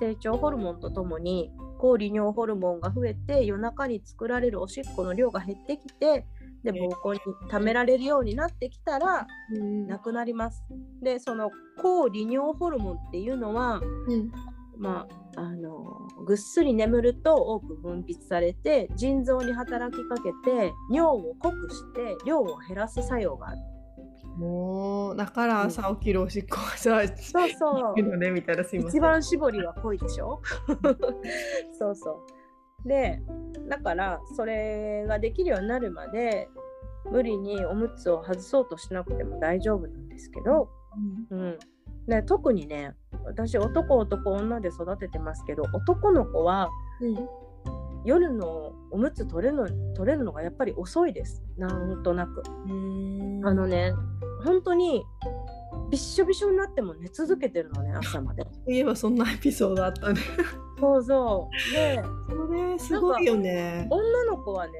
[0.00, 6.26] 成長ホルモンとともに抗利尿ホルモンが増えて夜中に作られるおしっこの量が減ってきて
[6.72, 10.62] で膀胱に溜められるようになってきたらうんなくなります。
[11.02, 11.50] でその
[11.80, 14.30] 抗利尿ホルモンっていうのは、うん
[14.78, 23.58] まあ、あのぐっすり眠ると多く分泌されて腎臓に働きかけて尿を濃くして量を減らす作用がある。
[24.36, 28.98] もうだから朝起きるおしっこがさ、そうそういいのねみたいなすいません。
[28.98, 30.42] 一番絞りは濃いでしょ？
[31.78, 32.16] そうそう。
[32.84, 33.20] で
[33.68, 36.48] だからそれができるようになるまで
[37.10, 40.68] 無理におむつを外そうとしなくても大丈夫なんですけど、
[41.30, 41.58] うん、
[42.06, 46.68] で特にね私男男女で育ててますけど男の子は
[47.00, 47.46] うん
[48.04, 52.42] 夜のおむつ取れるの取れるのがやっぱり遅いですなんとなく。
[52.66, 53.92] うんあのね
[54.44, 55.04] 本当に
[55.90, 58.44] びっしょびしょになっても寝続けてるのね朝まで。
[58.54, 60.20] そういえばそんなエピソードあったね。
[60.78, 63.86] そうそうでそれすごいよね。
[63.90, 64.72] 女の子はね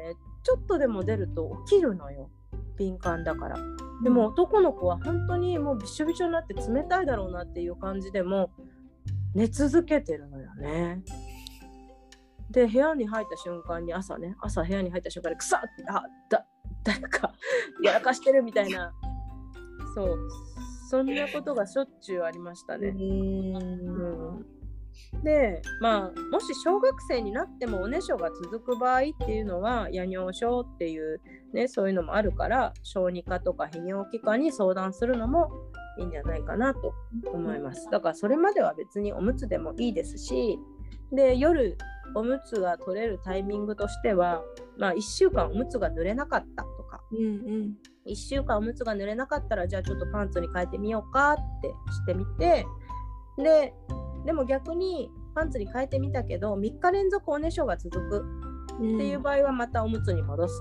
[0.43, 2.31] ちょっとでも出ると起きるのよ
[2.77, 3.57] 敏感だから。
[4.03, 8.51] でも男の子は本当にもうびっしょびしょになって冷たいだろうなっていう感じでも
[9.35, 11.03] 寝続けてるのよね。
[12.51, 16.47] で部屋に入った瞬間に朝ね朝部屋に入った瞬間にくさってあだ
[16.85, 17.33] 誰か
[17.83, 18.93] やらかしてるみたいな
[19.95, 20.19] そう
[20.89, 22.89] そんなことがしょっちゅうありましたね。
[22.89, 24.47] うんうん
[25.23, 31.21] でまあもし小学生になってもおねしょが続く場合っていうのは夜尿症っていう
[31.53, 35.51] ねそういうのもあるから小児科とか泌尿器科に相談するのも
[35.99, 36.95] いいんじゃないかなと
[37.33, 37.89] 思います。
[37.91, 40.59] だからそれまでは別におむつでもいいですし
[41.13, 41.77] で夜
[42.15, 44.43] おむつが取れるタイミングとしては
[44.79, 47.01] まあ1週間おむつが濡れなかったとか。
[47.13, 47.77] うんうん。
[48.07, 52.65] 1週間おむつが濡れなかったらじゃあちょっとパンツに変えてみようかってしてみて
[53.39, 53.75] で
[54.27, 58.25] でも逆にパンツに変えてみたけど3日連続おねしょが続く
[58.81, 60.61] うんっていう場合はまたおむつに戻す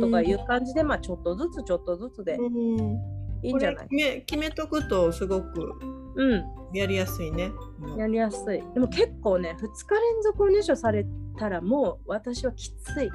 [0.00, 2.98] とかいう感じで、まあちょっとずつちょっとずつでうん。
[3.42, 3.88] いいんじゃない？
[3.88, 5.72] 決め決めとくとすごく
[6.16, 6.44] うん。
[6.74, 7.50] やりやすいね。
[7.96, 8.62] やりやすい。
[8.74, 9.64] でも結構ね2日
[9.94, 11.06] 連続おねしょされ
[11.38, 13.10] たらもう私はきつい。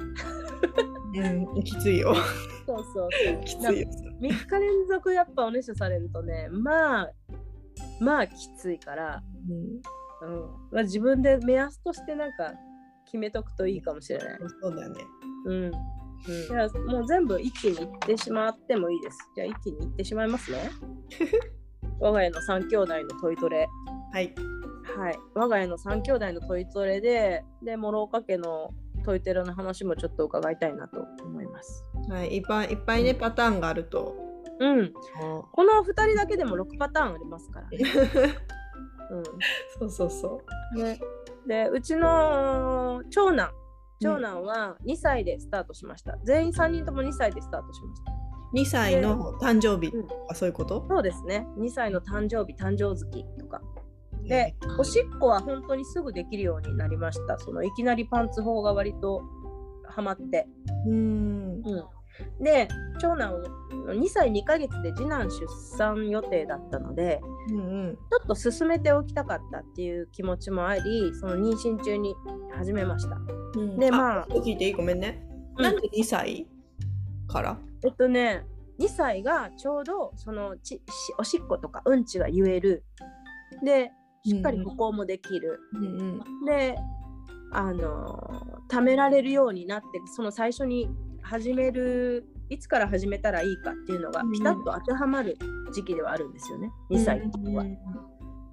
[1.14, 1.28] う
[1.60, 2.14] ん、きついよ。
[2.66, 3.36] そうそうそう。
[3.44, 3.88] きついよ。
[4.20, 7.10] 3日連続やっぱおねしょされるとねまあ
[8.00, 9.82] まあきついからうん
[10.22, 12.52] うんまあ、自分で目安としてなんか
[13.06, 14.38] 決めとくといいかもしれない。
[14.62, 15.00] そうだよね。
[15.46, 15.64] うん。
[15.64, 15.72] うん
[16.24, 19.18] じゃあもう全部一気にいってしまってもいいです。
[19.34, 20.70] じゃあ一気にいってしまいますね。
[21.98, 23.68] 我が家の3兄弟のトイトレ。
[24.12, 24.32] はい。
[24.96, 25.18] はい。
[25.34, 28.70] 我が家の3兄弟のトイトレで、で、諸岡家の
[29.04, 31.84] トイトレの話もちょっと伺いたいなと思います。
[32.08, 34.31] はい、いっぱいいっぱいねパターンがあると。
[34.60, 34.92] うん。
[35.52, 37.78] この2人だけでも6パターンありますからね。
[39.78, 40.42] そうそうそ
[40.74, 40.82] うん。
[40.82, 41.00] ね、
[41.46, 43.50] で、うちの長男。
[44.00, 46.18] 長男は2歳でスタートしました。
[46.24, 48.12] 全員3人とも2歳でスタートしました。
[48.12, 48.56] う。
[48.56, 51.46] 2歳の誕生日うんとかそういうこと、そうですね。
[51.58, 53.60] 2歳の誕生日、誕生月とか。
[54.24, 57.38] で、おしっこは本当にすぐできるようになりました。
[57.38, 59.22] そのいきなりパンツ法が割と
[59.88, 60.48] ハマって。
[60.86, 61.62] うん。
[61.64, 61.84] うん、
[62.40, 62.68] で、
[63.00, 63.42] 長男
[63.88, 65.46] 2歳2ヶ月で次男出
[65.76, 67.20] 産予定だったので、
[67.50, 67.60] うんう
[67.92, 67.96] ん。
[67.96, 72.14] ちょっと進めておきたかったっていう気持ちもあり、その妊娠中に
[72.54, 73.16] 始めました。
[73.56, 75.26] うんでまあ聞いていいごめんね。
[75.56, 76.46] うんなんで2歳
[77.28, 77.58] から？
[77.84, 78.46] えっとね、
[78.78, 80.82] 2歳がちょうどそのちし
[81.18, 82.84] おしっことかうんちが言える。
[83.64, 83.92] で、
[84.24, 85.60] しっかり歩行もできる。
[85.74, 85.88] うんう
[86.42, 86.44] ん。
[86.46, 86.76] で
[87.54, 88.30] あの
[88.70, 89.86] 貯められるようになって
[90.16, 90.88] その最初に
[91.22, 95.38] 始めるいつから始めたらいいかっていうのがうんピタッと当てはまる
[95.72, 97.62] 時期ではあるんですよね、2歳の時は。
[97.62, 97.78] うん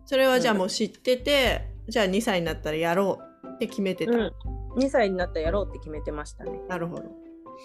[0.05, 4.11] それはじゃあもう知ってて、じゃあ2歳になったらやろうって決めてた？
[4.11, 4.31] うん、
[4.79, 6.59] 2歳になったらやろうって決めてましたね。
[6.67, 7.03] なるほど。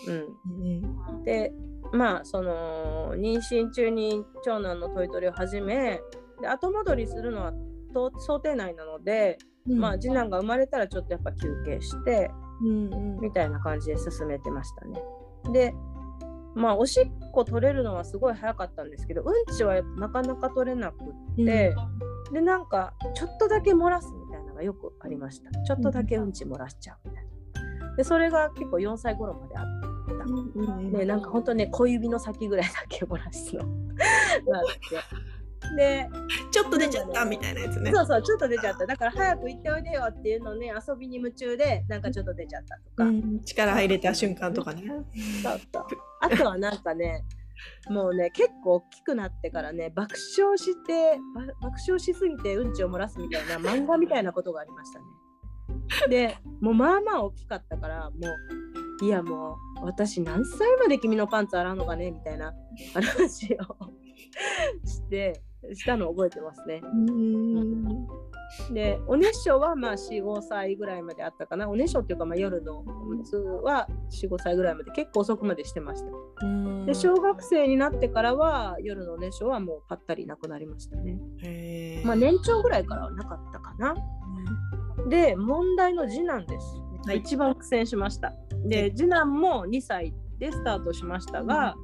[0.08, 1.54] うん、で
[1.94, 6.02] まあその妊娠中に長男のトイトレを始め
[6.42, 7.54] で後戻りするのは
[7.94, 12.30] と想定内なので、うんまあ次男が生まれたらちょっとやっぱ休憩して
[12.62, 15.02] うんうんみたいな感じで進めてましたね。
[15.52, 15.74] で
[16.54, 21.74] まあおしっこ取れるのはすごい早かったんですけどうんちはなかなか取れなくって、
[22.32, 27.96] でなんかちょっとだけ漏らすみたいなのがよくありましたちょっとだけうんち漏らしちゃうみたいな。
[27.96, 29.88] でそれが結構4歳頃まであった。
[29.88, 33.64] うんうんうんでなんか本当ね小指の先ぐらいだけ漏らすの
[34.46, 35.24] なって。
[35.76, 36.08] で
[36.50, 37.90] ちょっと出ちゃったみたいなやつね。
[37.92, 44.82] そうそうちょっと出ちゃっただから早く行っておいでよっていうのね遊びに夢中でなんかちょっと出ちゃったとか、うん力入れた瞬間とかね。
[45.42, 45.84] そうそう
[46.20, 47.24] あとはなんかね
[47.88, 55.04] もうね結構大きくなってからね爆笑してば爆笑しすぎてうんちを漏らすみたいな漫画みたいなことがありましたね。
[56.08, 58.16] でもうまあまあ大きかったからも
[59.00, 62.54] ういやもう私何歳まで君のパンツ洗うのかねみたいな
[62.94, 63.90] 話を
[64.86, 65.42] して
[65.72, 66.80] したのを覚えてますね。
[66.82, 67.84] うん
[68.72, 76.46] でおねしょはまあ45歳ぐらいまであったかなおねしょっていうかまあ夜のおむつは45歳ぐらいまで結構遅くまでしてました。
[76.46, 82.02] うんで小学生になってからは夜のおねしょはもうぱったりなくなりましたね。
[82.04, 83.94] まあ年長ぐらいからはなかったかな。
[85.08, 86.66] で問題の次男です。
[87.06, 88.28] はい一番苦戦しました。
[88.28, 88.34] は
[88.66, 91.74] でい次男も2歳でスタートしましたが、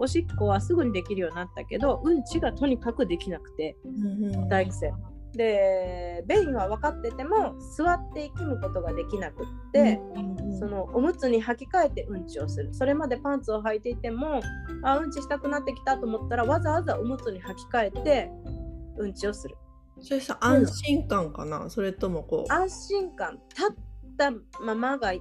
[0.00, 4.94] おしっこはすぐにできるようになったけどうんちがとにかくできなくてうん大苦戦。
[5.32, 10.58] で便意は分かってても座って息むことができなくって、うん。
[10.58, 12.74] そのおむつに履き替えてうんちをする。
[12.74, 14.40] それまでパンツを履いていても
[14.82, 18.30] あうんちしたくなってきたと思ったらわざわざおむつに履き替えて
[18.98, 19.56] うんちをする。
[20.00, 21.70] それさ安心感かな？
[21.70, 22.52] それともこう。
[22.52, 23.38] 安心感。
[23.50, 23.76] 立っ
[24.16, 24.32] た
[24.64, 25.20] ままがい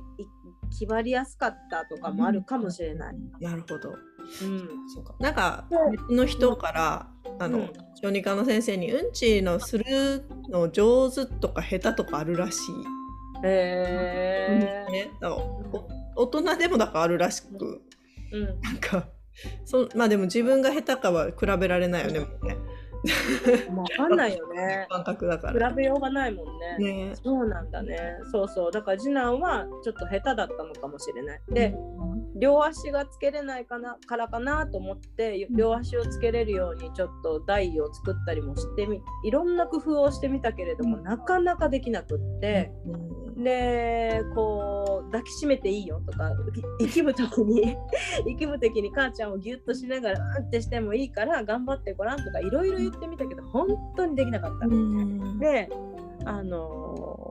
[0.71, 3.15] 決まりやすかったとかもあるかもしれない。
[3.39, 3.89] なるほど。
[3.89, 4.69] うん。
[4.93, 5.15] そうか。
[5.19, 5.67] なんか
[6.09, 7.07] の人から
[7.39, 7.73] あの、うん。
[8.01, 12.61] 小児科の先生にうんちのするの上手とか下手とかあるらしい、
[13.45, 15.41] へえね、だから
[16.15, 17.81] お大人でもだからあるらしく。
[18.31, 18.61] うん。
[18.61, 19.09] なんか
[19.65, 22.57] そまあでも自分が下手かは比べられないよねもうね
[23.71, 24.87] もう分かんないよね。
[24.89, 26.77] 感覚だから比べようがないもんね。
[26.79, 28.17] ねそうなんだね。
[28.31, 28.71] そうそう。
[28.71, 31.41] だから次男はちょっと下手だったのかもしれない。
[31.49, 31.75] で、
[32.35, 35.55] 両足がつけれないかなからかなと思ってうん。
[35.55, 41.03] 両足をつけれるようにちょっと台を作ったりもしてみいろんな工夫をしてみたけれども、うん。
[41.03, 43.43] なかなかできなくって、うん。
[43.43, 46.29] でこう抱きしめていいよとか
[46.79, 47.77] い息む時に
[48.27, 54.67] 息む時に母ちゃんをギュッとしながらうんってしてもいいから頑張ってごらんとかいろいろ言ってみたけど本当にできなかった。
[54.67, 55.39] うん。
[55.39, 55.69] で
[56.25, 57.28] あのー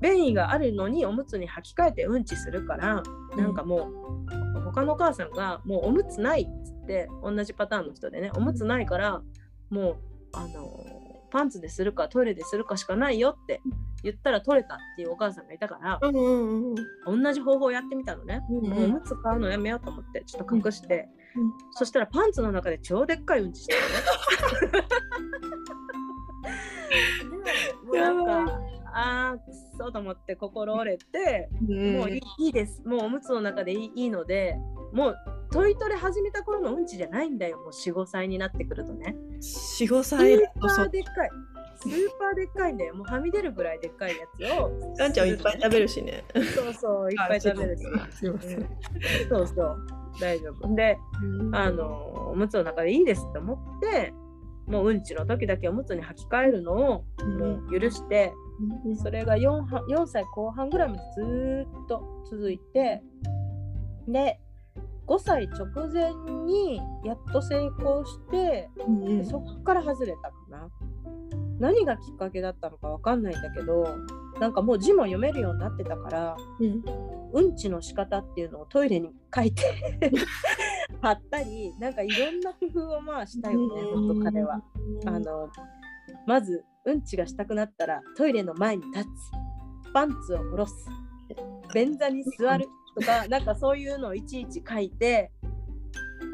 [0.00, 3.02] 便意があるのにおむつに履き替えてうんちするから、
[3.36, 3.90] なんかも
[4.56, 9.22] う他のお母さんがもうおむつないっつって同じパターンの人でねおむつないから
[9.70, 9.96] もう
[10.32, 13.60] あのーパンツでするかトイレでするかしかないよって
[14.04, 16.74] 言ったら取れたっていうお母さんがいたからうんうん
[17.08, 21.52] うん同じ方法をやってみたのね、うんもうおむつ買うのやめようと思ってちょっと隠して、うん。
[21.72, 23.80] そしたらパンツの中で超でっかいうんちしてる
[24.70, 24.88] ね。
[27.92, 28.60] でもうなんか
[28.96, 31.92] あーくっそと思って心折れて、うん。
[31.98, 32.82] もういいです。
[32.86, 34.56] もうおむつの中でいいので
[34.92, 35.16] もう
[35.50, 37.58] トイトレ始めた頃のうんちじゃないんだよ。
[37.58, 39.16] もう45歳になってくるとね。
[39.40, 41.30] 45スー歳だとパそーでっかい。
[41.76, 42.94] スーパーでっかいんだよ。
[42.94, 46.24] もうはみ出るぐらいでっかいやつをガンちゃんはいっぱい食べるしね。
[46.54, 47.84] そうそういっぱい食べるし。
[47.86, 48.60] あすいません。
[48.60, 48.68] うん。
[49.28, 49.86] そうそう。
[50.20, 50.74] 大丈夫。
[50.74, 50.96] で
[51.52, 54.14] あのおむつの中でいいですって思って
[54.66, 57.04] もううんちの時だけおむつに履き替えるのをも
[57.70, 58.32] う許して、
[59.02, 63.02] それが 4, は4歳後半ぐらいまでずーっと続いて
[64.08, 64.40] で
[65.06, 66.14] 5歳直前
[66.46, 70.70] にやっと成功してうんそっから外れたかな。
[71.60, 73.86] 何がきっかけだったのかわかんないんだけど
[74.40, 76.84] なんかもう字も読めるようになってたからうん。
[77.32, 79.62] うんちの仕方っていうのをトイレに書いて
[81.00, 84.62] 貼ったりなんかいろんな工夫をまあしたよね本当彼は。
[85.06, 85.48] あの
[86.26, 89.08] まずうんちがしたくなったらトイレの前に立つ。
[89.92, 90.74] パンツを下ろす。
[91.72, 92.66] 便座に座る
[92.96, 95.32] とかなんかそういうのをいちいち書いて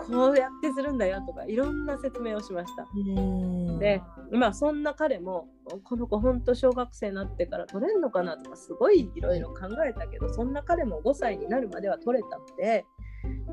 [0.07, 2.87] こうやってするんだよとかいろんな説明をしました。
[2.95, 3.79] うん。
[3.79, 5.49] でまあそんな彼も
[5.85, 12.85] この子ほんと小学生になってから取れんのかなとかすごいいろいろ考えたけどそんな彼も5歳になるまでは取れたので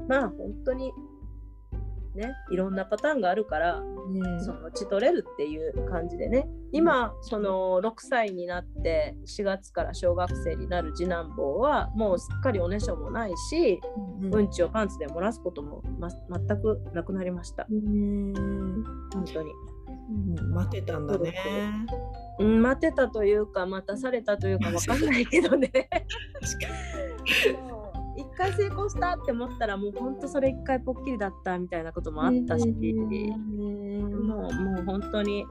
[0.07, 0.91] まあ本当に
[2.17, 6.47] ねいろんなパターンがあるからうんそのうち取れるっていう感じでね。
[6.73, 13.79] 今その6歳になって4月から小学生になる次男坊はもうすっかりおねしょもないし
[14.21, 14.49] うんうん。
[14.49, 17.65] ちをパンツで漏らすことも、ま、全くなくなりました。
[17.69, 19.51] うん本当に。
[20.09, 21.33] うん待ってたんだね。
[22.39, 25.71] うん、待ってたというか待たされたというかわかんないけどね
[28.17, 35.45] 確かもう一回成功したって思ったらもうほんとそれ一回ぽっきりだったみたいなこともあったし、うんもうもう本当に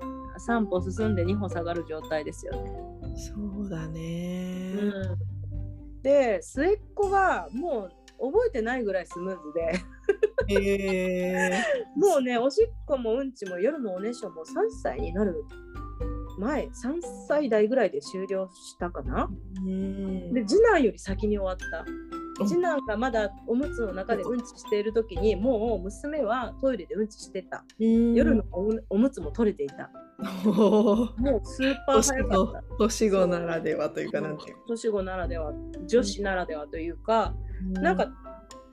[0.47, 2.73] 3歩進んで2歩下がる状態ですよね。
[3.17, 4.75] そうだね。
[4.75, 7.89] うん、で末っ子がも
[8.19, 9.81] う覚えてないぐらいスムーズで。
[10.49, 11.64] へえ
[11.97, 14.47] もうねおしっこもうんちも夜のおねしょも3
[14.83, 15.45] 歳になる
[16.39, 16.71] 前3
[17.27, 19.31] 歳代ぐらいで終了したかな。
[19.57, 21.85] うんで次男より先に終わった。
[21.91, 27.64] うん次男がまだおむつの中でうんちしている時にもう娘はトイレでうんちしてた。
[27.78, 28.45] 夜の
[28.91, 29.91] おむつも取れていた。
[30.18, 32.62] もうスーパー早かった。
[32.78, 35.53] 年子ならではというかなんて年子ならでは
[35.87, 37.34] 女子ならではというか、
[37.72, 38.09] なんか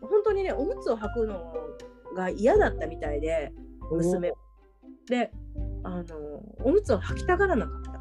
[0.01, 1.53] 本当にねおむつを履くの
[2.16, 3.53] が嫌だったみたいで
[3.91, 4.32] 娘。
[4.32, 4.38] は
[5.07, 5.32] で
[5.84, 6.16] あの
[6.64, 7.93] おむつを履きたがらなかった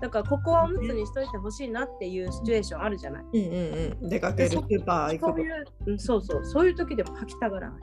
[0.00, 3.24] だからここはおむつにしといてほしいなっていうシチュエーションあるじゃない。
[3.32, 4.08] うんうんうん。
[4.08, 4.50] 出かける。
[4.50, 6.44] スーパー行くそういう、うん、そうそう。
[6.44, 7.82] そういう時でも履きたがらない。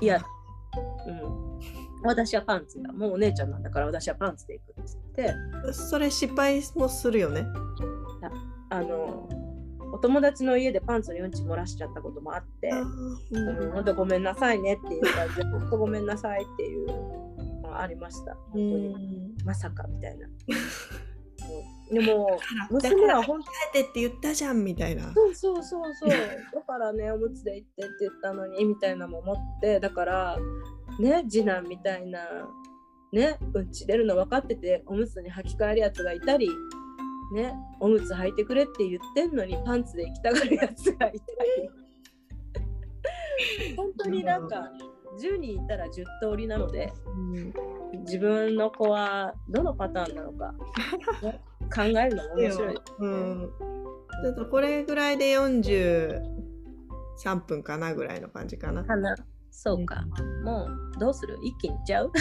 [0.00, 0.22] いや
[1.06, 1.58] うん。
[2.02, 2.92] 私はパンツだ。
[2.92, 5.34] もうお姉ちゃんなんだから私はパンツで行くっつって。
[5.72, 7.46] それ失敗もするよね。
[8.70, 9.28] あの
[9.92, 12.68] お友達の家でパンツにうんち漏らしちゃったこともあって、
[13.30, 16.88] うん、本当ごめんなさいねっていう感じで、本当ごめんなさいっていう
[17.68, 18.34] のがありました。
[18.34, 20.26] 本当に、まさかみたいな。
[20.26, 20.30] う
[21.94, 22.38] んでも、
[22.70, 25.12] 娘は本当帰ってって言ったじゃんみたいな。
[25.14, 26.10] そうそうそうそう。
[26.54, 30.38] だからね、おむつで行ってって言ったのにみたいなのも思って、だから、
[31.00, 32.20] ね、次男みたいな、
[33.12, 36.50] ね、うんち出るの分かってて、おむつに履き替えるやつがいたり、
[37.34, 41.70] ね、おむつ履いてくれって言ってんのにパンツで行きたがるやつがいたり。
[43.76, 44.70] 本当になんか、
[45.18, 46.92] 10人いたら10通りなので、
[48.06, 50.54] 自分の子はどのパターンなのか、
[51.22, 51.40] ね
[51.74, 52.74] 考えるのも面白い。
[53.00, 53.50] うん。
[54.22, 56.20] ちょっとこれぐらいで43
[57.46, 58.84] 分かなぐらいの感じかな。
[58.84, 59.14] かな。
[59.50, 60.04] そうか。
[60.44, 61.38] もうどうする？
[61.42, 62.12] 一気にいっちゃう？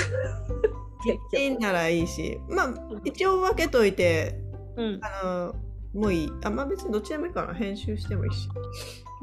[1.31, 2.73] 結いいならいいし、まあ
[3.05, 4.39] 一応分けといて、
[4.75, 4.99] うん。
[5.01, 5.55] あの
[5.93, 6.31] もういい。
[6.43, 7.53] あまあ別にどっちでもいいかな。
[7.53, 8.49] 編集してもいいし。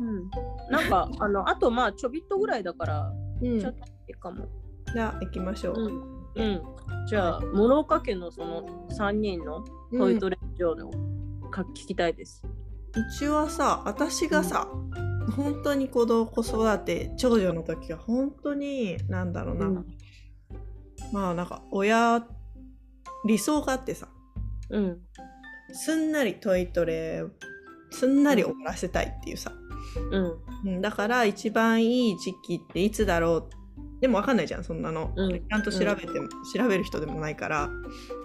[0.00, 0.30] うん、
[0.70, 3.12] なんか、あの、あとまあちょびっとぐらいだから、
[3.42, 4.46] うんちょっといいかも。
[4.92, 5.74] じゃあ行きましょう。
[5.76, 6.24] うん。
[6.34, 6.62] うん。
[7.06, 10.90] じゃあ、諸岡家のその3人のトイトレ事情の
[11.50, 12.42] か聞きたいです。
[12.96, 14.68] うちはさ私がさ、
[15.36, 19.86] 本当に子供子育て長女の時は本当になんだろうな、うん
[21.12, 22.26] まあなんか親
[23.26, 24.08] 理想があってさ
[24.70, 25.00] うん。
[25.72, 27.24] すんなりトイトレ
[27.90, 29.52] すんなり終わらせたいっていうさ、
[30.10, 30.38] うん。
[30.64, 33.64] うん、だから一番いい時期っていつだろう？
[34.00, 37.70] でも分かんないじゃんそんなの、うんちゃんと調べても、調べる人でもないから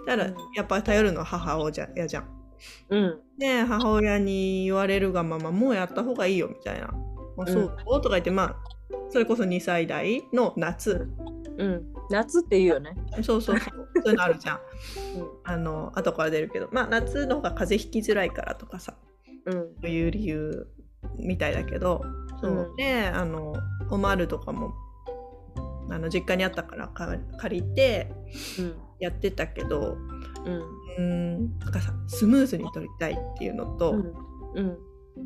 [0.06, 2.24] だからうんやっぱ頼るのは母親じゃん
[2.90, 3.20] うん。
[3.38, 6.88] で母親に言われるがままもうやった方がいいよみたいな
[7.38, 8.56] 「あそう?」とか言ってまあ
[9.08, 11.08] それこそ2歳代の夏、
[11.56, 11.86] うん。
[12.10, 12.94] 夏って言うよね。
[13.22, 13.72] そうそうそう
[14.04, 14.60] そういうのあるじゃんう
[15.44, 18.94] あの後から出るけどまあ夏の方が風邪ひきづらいからとかさ
[19.46, 19.50] ん。
[19.50, 19.54] うん。
[19.80, 20.66] そういう理由
[21.18, 22.02] みたいだけど
[22.40, 23.54] そう、うんであの
[23.90, 24.72] おまるとかも
[25.90, 28.12] あの実家にあったからか借りて
[28.58, 28.76] うん。
[29.00, 29.96] やってたけど
[30.44, 30.60] うん。
[30.60, 34.14] うーんなんかさスムーズに取りたいっていうのと、うん。
[34.54, 34.78] うん。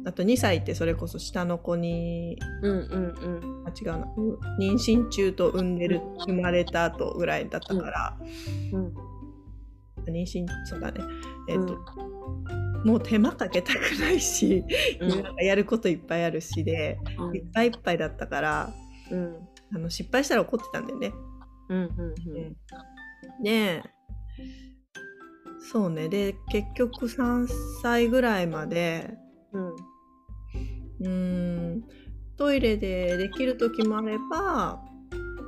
[0.06, 2.72] あと2歳ってそれこそ下の子にうん。
[2.72, 3.64] うん。
[3.66, 4.06] あ違うな
[4.58, 8.16] 妊娠中と産んでる生まれた後ぐらいだったから、
[8.72, 8.94] うん。
[10.06, 11.00] 妊娠そうだね
[11.48, 11.78] えっ、と、
[12.84, 14.64] もう手間かけたくないし、
[15.00, 15.08] うん。
[15.08, 16.98] なんかやることいっぱいあるしで、
[17.32, 18.74] いっぱいいっぱいだったから
[19.10, 19.36] うん。
[19.74, 21.12] あの失敗したら怒ってたんだよね。
[21.70, 21.78] うん。
[21.78, 21.82] う
[23.40, 23.42] ん。
[23.42, 23.82] で
[25.60, 27.48] そうねで結局3
[27.82, 29.10] 歳ぐらいまで
[29.52, 29.68] うん。
[29.70, 31.08] うー
[31.76, 31.84] ん
[32.36, 34.80] トイレでできる時もあれば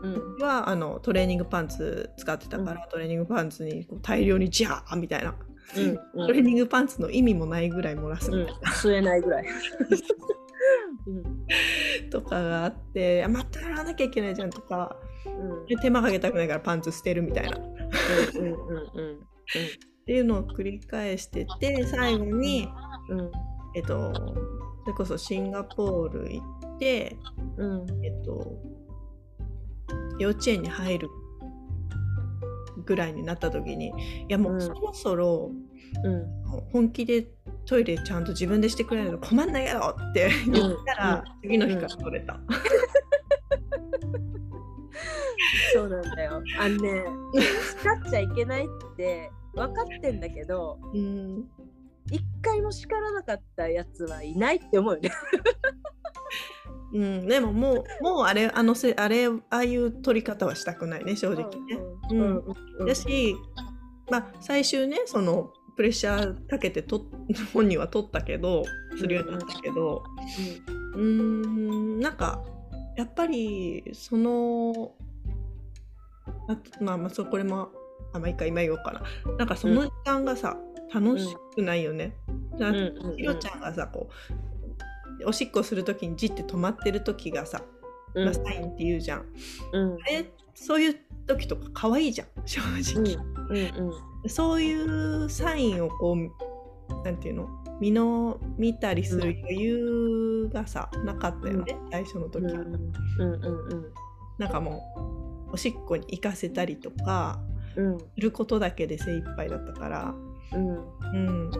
[0.03, 0.37] うん。
[0.41, 5.35] はあのトレーニングパンツ使ってたから、トレーニングパンツにこう大量にジャーみたいな、
[5.75, 6.27] うん。
[6.27, 8.71] トレーニングパンツの意味もないぐらい漏らすうんみたいな、。
[8.71, 9.47] 吸えないぐらい。
[11.07, 12.11] うん。
[12.11, 14.97] とかがあってあまた洗わなきゃいけないじゃんとか
[15.27, 15.67] うん。
[15.67, 18.45] で手間かけたくないからパンツ捨てるみたいなっうん。
[18.45, 18.53] うん。
[18.53, 19.21] うん。
[20.07, 22.69] ていうのを繰り返してて最後に
[23.09, 23.31] うん。
[23.75, 24.13] えっと
[24.85, 26.43] それこそシンガポール行
[26.77, 27.17] って
[27.57, 27.87] うん。
[28.05, 28.53] えっと
[30.19, 31.09] 幼稚園に入る
[32.85, 33.93] ぐらいになった時にい
[34.29, 35.53] やもううんそろそろ
[36.05, 36.25] うん。
[36.73, 37.29] 本気で
[37.65, 42.41] トイレちゃんと自分でしてくれないと困んないやろって 言ったら、次の日から取れた。
[45.75, 46.43] そうなんだよ。
[46.59, 47.05] あのね、
[47.35, 51.49] 叱っちゃいけないって分かってんだけど、うん
[52.11, 55.11] 一回も叱らなかったやつはいないって思うよね。
[56.93, 61.79] うん、でももう もうあれあのせあれああいう取り方はしたくないね正直ね。
[62.11, 62.45] うんうん
[62.79, 63.35] うんだし、
[64.11, 67.07] まあ、最終ねそのプレッシャーかけてと
[67.53, 68.65] 本人は取ったけど
[68.97, 70.05] するようになったけど。
[70.95, 72.43] うーんなんか
[72.97, 74.95] やっぱりその
[76.49, 77.71] あまあまあそうこれも
[78.15, 79.03] あまあいいか今言おうかな。
[79.37, 80.57] なんかその時間がさ、
[80.93, 82.17] 楽しくないよね。
[82.59, 83.17] うん。
[83.17, 84.56] ひろちゃんがさこう
[85.25, 87.63] おしっこする時にじって止まってる時がさ、
[88.15, 88.25] うん。
[88.25, 89.27] まあ、サインって言うじゃん。
[89.73, 89.99] うん。
[90.11, 90.97] えそういう
[91.27, 92.61] 時とか可愛いじゃん 正
[92.95, 93.15] 直。
[93.51, 93.93] うんうん
[94.29, 97.49] そういうサインをこうなんていうの
[97.81, 102.53] 見の見たりする余裕がさ、なかったよね、最初の時は。
[102.53, 102.75] うんうん
[103.21, 103.93] うんうん。
[104.39, 107.41] なんかもうおしっこに行かせたりとか
[107.77, 107.99] うん。
[107.99, 110.15] することだけで精一杯だったから、
[110.55, 110.69] うん。
[110.69, 111.51] うん、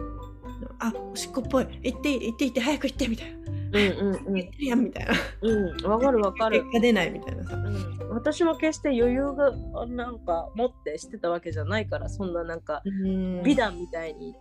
[0.79, 1.67] あおしっこっぽい。
[1.83, 3.37] 行って行って行って早く行ってみたいな。
[3.37, 5.13] うんうん言ってるやんみたいな。
[5.41, 6.61] うんわかるわかる。
[6.63, 6.71] 結。
[6.73, 7.55] 果出ないみたいなさ。
[7.55, 8.09] うん。
[8.09, 13.43] 私も決して余裕があなんか持ってしてたわけじゃないからそんななんかうん。
[13.43, 14.35] 美談みたいに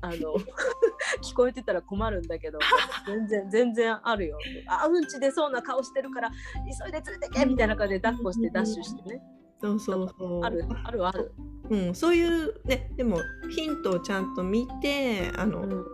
[0.00, 0.34] あの
[1.22, 2.58] 聞こえてたら困るんだけど
[3.06, 4.38] 全然全然あるよ。
[4.66, 9.22] あうんち出そうな顔してるから急いで連れてけみたいな感じで抱っこしてダッシュしてね
[9.64, 10.40] そうそうそう。
[10.42, 11.32] あるあるある。
[11.70, 13.18] うん、そういうねでも
[13.50, 15.84] ヒントをちゃんと見てあの、うん。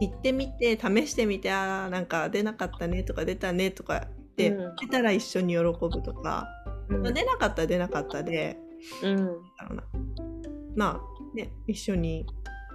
[0.00, 4.76] 行ってみて試してみてあーなんか出なかったねとか出たねとかって、うん。
[4.76, 6.46] 出たら一緒に喜ぶとか、
[6.88, 7.02] うん。
[7.02, 8.56] まあ出なかったら出なかったで。
[9.02, 9.16] うん。
[9.16, 9.22] だ
[9.68, 9.82] ろうな。
[10.76, 12.24] まあね一緒に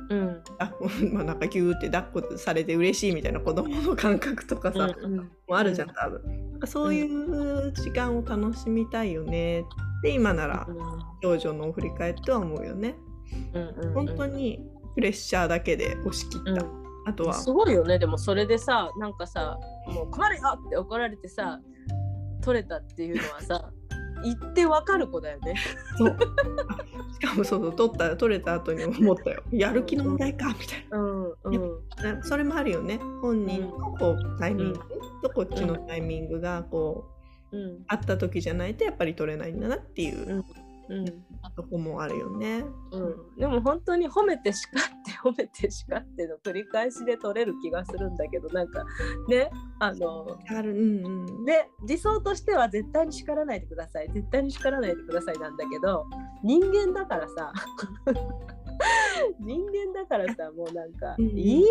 [0.10, 0.44] うん。
[0.60, 0.72] あ
[1.12, 5.16] まあなんかギューって抱っこされて嬉しいみたいな子供の感覚とかさ、うん
[5.48, 6.52] もあるじゃん多分。
[6.52, 9.64] なんかそういう時間を楽しみたいよねっ
[10.02, 10.68] て今なら
[11.22, 12.96] 少女のを振り返っては思うよね。
[13.54, 13.94] うんうん。
[13.94, 16.84] 本当にプレッシャーだけで押し切った、うん。
[17.06, 17.34] あとは。
[17.34, 21.60] すごいよねでもそれでさなんかさもう困るよって怒られてさ
[22.42, 23.72] 取れたっていうのはさ
[24.24, 25.56] 言ってわかる子だよね。
[25.98, 26.18] そう。
[27.14, 29.44] しかもそうそう取った取れた後に思ったよ。
[29.52, 31.62] やる気の問題かみたいうんうん。
[32.02, 33.00] なそれもあるよね。
[33.22, 34.80] 本人のこうタイミング
[35.22, 37.06] とこっちのタイミングがこ
[37.52, 37.84] ううん。
[37.88, 40.44] あった時じゃないとやっぱり取れないんだなっていう
[40.90, 41.06] うん。
[41.56, 42.66] とこもあるよね。
[42.92, 48.84] うん、でも本当に褒めて叱って褒めて叱っての繰り返しで取れる気がするんだけどなんか
[49.28, 50.72] ねあのある。
[50.72, 51.10] うんう
[51.42, 51.46] ん。
[51.46, 54.10] で理想としては絶対に叱らないでください。
[54.14, 56.06] 絶対に叱らないでくださいなんだけど
[56.44, 57.54] 人間だからさ
[59.40, 61.32] 人間だからさもうなんか、うん。
[61.38, 61.68] 今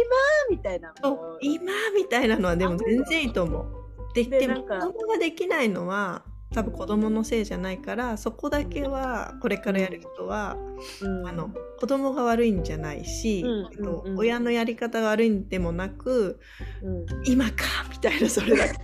[0.50, 0.94] みたいな
[1.40, 3.66] 今みたいなのはでも全然いいと思う。
[4.14, 10.56] ででなんか供ができないのは多分子供のせいじゃないからそこだけはこれからやる人は、
[11.00, 11.26] うん。
[11.26, 14.12] あの子供が悪いんじゃないし、うんえっとうん。
[14.12, 16.38] うん親のやり方が悪いんでもなく
[16.82, 18.74] うん、出今かみたいなそれだけ。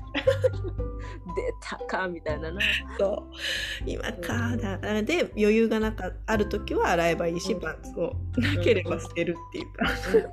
[1.61, 2.61] たかみたいなな。
[2.99, 3.85] そう。
[3.87, 7.61] 今かだで余裕がなかある時は洗えばいいし、うん。
[7.61, 9.87] パンツをなければ捨てるっていうか、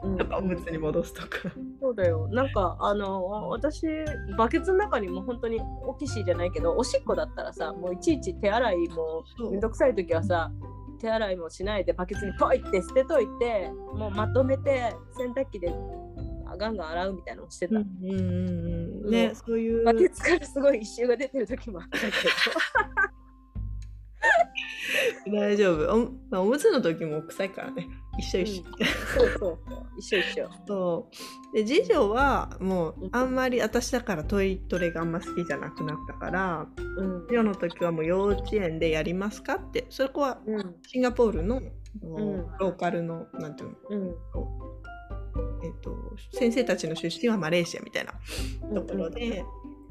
[0.03, 1.27] うんとかおむつに戻すとか。
[1.81, 2.27] そうだよ。
[2.29, 3.85] なんかあの私
[4.37, 10.51] バケツの中にも本当にオキシじゃないけどおしっこだったらさもういちいち手洗いもめんどくさい時はさ
[10.99, 15.73] 手洗いもしないでバケツにポイって捨てといてもうまとめて洗濯機で
[16.57, 17.75] ガンガン洗うみたいなのをしてた。
[17.75, 18.19] うんうんうん
[19.05, 19.11] うん。
[19.11, 19.35] ね、うん。
[19.35, 19.83] そういう。
[19.83, 22.13] バケツからすごい一臭が出てる時もあったけど。
[25.37, 25.95] 大丈夫。
[25.95, 27.87] おまあおむつの時も臭いからね
[28.17, 29.59] 一緒一緒、そうそうそう。
[29.97, 30.49] 一緒一緒。
[30.67, 31.09] そ
[31.53, 31.55] う。
[31.55, 37.27] で次女はもううんあんまり私だからトイトレがあんま好きじゃなくなったからうん。
[37.27, 40.75] 次女の時はもう幼稚園でやりますかってそこはうん。
[40.87, 41.71] シンガポールの、ん。
[42.59, 43.75] ローカルのなんていうの？
[43.89, 44.15] うん。
[45.63, 48.13] えっと、先生たちの出身はマレーシアみたいな
[48.81, 49.43] ところで、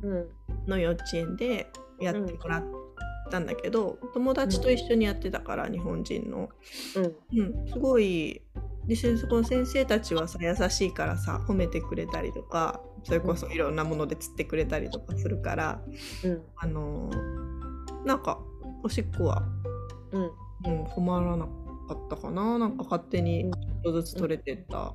[0.03, 0.29] うん
[0.67, 1.67] の幼稚園で
[2.01, 2.63] やってもらっ
[3.31, 6.49] たんだけど、友達と一緒にやってたから日本人の、
[6.97, 7.39] うん。
[7.39, 8.43] うん、すごい
[8.87, 15.81] でそこの先生たちはさ優しいからさ褒めてくれたりとかそれこそいろんなもので釣ってくれたりとかするから、
[16.25, 16.43] うん。
[16.57, 17.45] あのー
[18.05, 18.39] なんか
[18.83, 19.43] おしっこは、
[20.13, 20.31] うん。
[20.67, 21.51] うん、困らなか
[21.95, 22.59] ったかな。
[22.59, 23.53] なんか勝手にうん。
[23.53, 24.95] ちょっとずつ取れてった。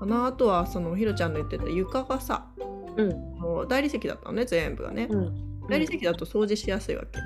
[0.00, 0.26] かな。
[0.26, 2.48] あとはそのひろちゃんの言ってた床がさ
[2.96, 3.68] うん。
[3.68, 7.18] 大理石だったのね全部がね、うん大理石だと掃除しやすいわけ。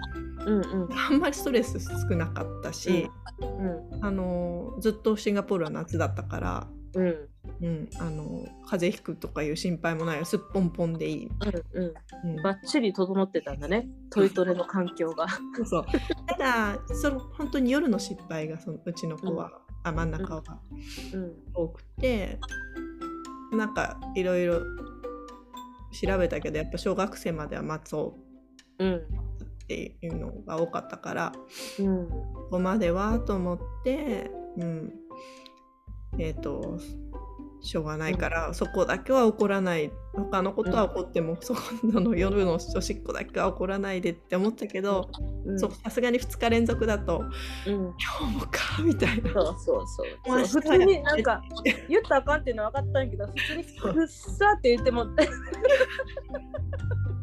[0.46, 4.04] うんうんあんまりストレス少なかったし、うん。
[4.04, 7.28] あのずっとシンガポールは夏だったからうん。
[7.60, 10.24] うん、あの風邪ひくとかいう心配もないよ。
[10.24, 11.86] すっぽんぽんでいい、うんう
[12.28, 12.36] ん。
[12.36, 12.42] うん。
[12.42, 13.88] バッチリ整ってたんだね。
[14.10, 15.26] トイトレの環境が。
[15.64, 15.86] そう
[16.26, 19.50] ただその本当に夜の失敗がそのうちの子は、
[19.84, 20.42] あ真ん中は。
[21.12, 21.32] うん。
[21.54, 22.38] 多くて
[23.52, 24.60] なんかいろいろ
[25.92, 28.25] 調べたけどやっぱ小学生までは待とうんう
[28.84, 31.32] っていうのが多かったから
[31.78, 32.08] うん。
[32.08, 34.92] ここまではと思って、うん、
[36.18, 36.78] えっ、と
[37.66, 39.90] しょうがないから、そこだけは怒らない。
[40.14, 45.10] 他のことは起こっても、そこの夜のおしっこだけは怒らないでって思ったけど、
[45.82, 47.24] さすがに2日連続だと
[47.66, 47.74] うん。
[47.74, 49.32] 今日もかみたいな。
[49.32, 49.84] そうそう
[50.24, 50.60] そう。
[50.62, 51.42] 普通になんか
[51.88, 55.06] 言ったらあかんっていうのは分かったんやけど普通にくっさって言っても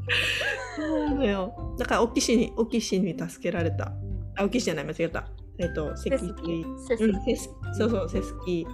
[0.78, 1.76] そうなのよ。
[1.78, 3.94] だからオキシにオキシに助けられた。
[4.36, 5.28] あオキシじゃない間違えた。
[5.60, 8.68] えっ、と脊セスキ椎セスうんセスそうそうセスキ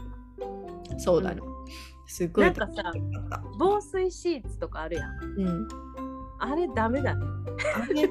[0.98, 1.42] そうだね、
[2.08, 2.94] すごいなんかさ
[3.58, 5.12] 防水シーツとかあるやん。
[5.38, 5.68] うん。
[6.40, 7.26] あれダメだね。
[7.76, 8.10] あれ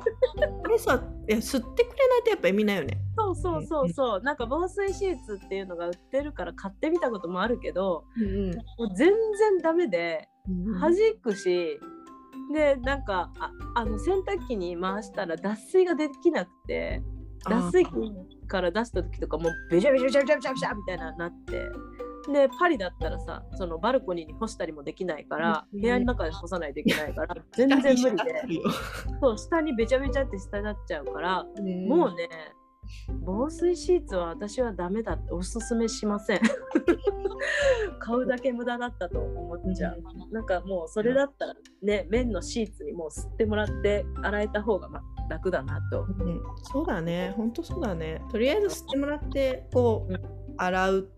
[0.64, 3.01] あれさいや吸ってくれないとやっぱ意味ないよね。
[3.16, 4.21] そうそうそうそう。
[4.23, 10.81] なんか防水シーツっていうのが売ってるから買ってみたこともあるけどうんもう全然ダメでうん。
[10.81, 10.93] 弾
[11.23, 11.81] くし
[12.53, 17.03] でなんかああの洗濯機に回したら脱水ができなくて
[17.49, 17.91] 脱水機
[18.47, 21.63] から出した時とかもうベチャベチャベチャベチャベチャャみたいななって
[22.33, 28.43] でパリだったらさそのバルコニーに干したりもできないからうん部屋の中で干さないといけないから全然無理で
[29.21, 31.45] そう下にべちゃべちゃって下になっちゃうから
[31.87, 32.29] もうね
[33.24, 36.41] 防水シーツは私はダメだっておすすめしません。
[38.01, 40.03] 買うだけ無駄だったと思っちゃう。
[40.32, 46.03] なんかもうそれだったらね綿のシーツにもう吸ってもらって洗えた方がま楽だなと。
[46.03, 48.22] うん、そうだね、本当そうだね。
[48.30, 50.39] とりあえず吸ってもらって、こう、うん。
[50.59, 51.09] 洗う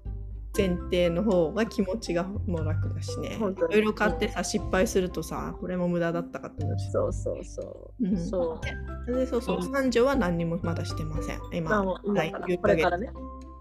[0.57, 3.34] 前提の方が気持ちがもう楽だしね。
[3.34, 3.74] い本当に。
[3.74, 6.90] ろいろ買ってさ、失敗するとさ、これも無駄だったかって思うし。
[6.90, 8.16] そうそうそう、うん。
[8.16, 8.61] そ
[9.07, 9.14] う。
[9.14, 9.61] でそうそう、う。
[9.61, 11.40] ん三女は何にもまだしてません。
[11.53, 13.12] 今、はいから9ヶ月ね、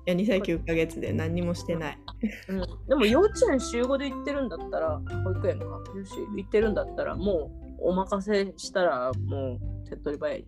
[0.08, 2.00] いや2歳9ヶ月で何にもしてない。
[2.50, 5.66] うん、でも幼稚園週5で行ってるんだったら保育園か。
[5.66, 10.48] よし行ってるんだったらもうお任せしたらもう手っ取り早い。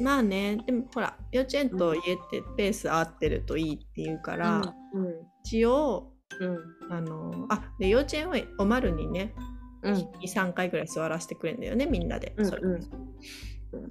[0.00, 6.58] まあね、でもほら、幼稚園と家ってペース合ってるといいっていうから、うん一応、うん。
[6.90, 9.34] あの、あ、で幼稚園はおまるにね、
[9.82, 9.94] うん。
[10.22, 12.34] 23回ぐらい座らせてくれるんだよねみんなで。
[12.36, 12.80] うんそれうん。
[12.80, 12.88] だ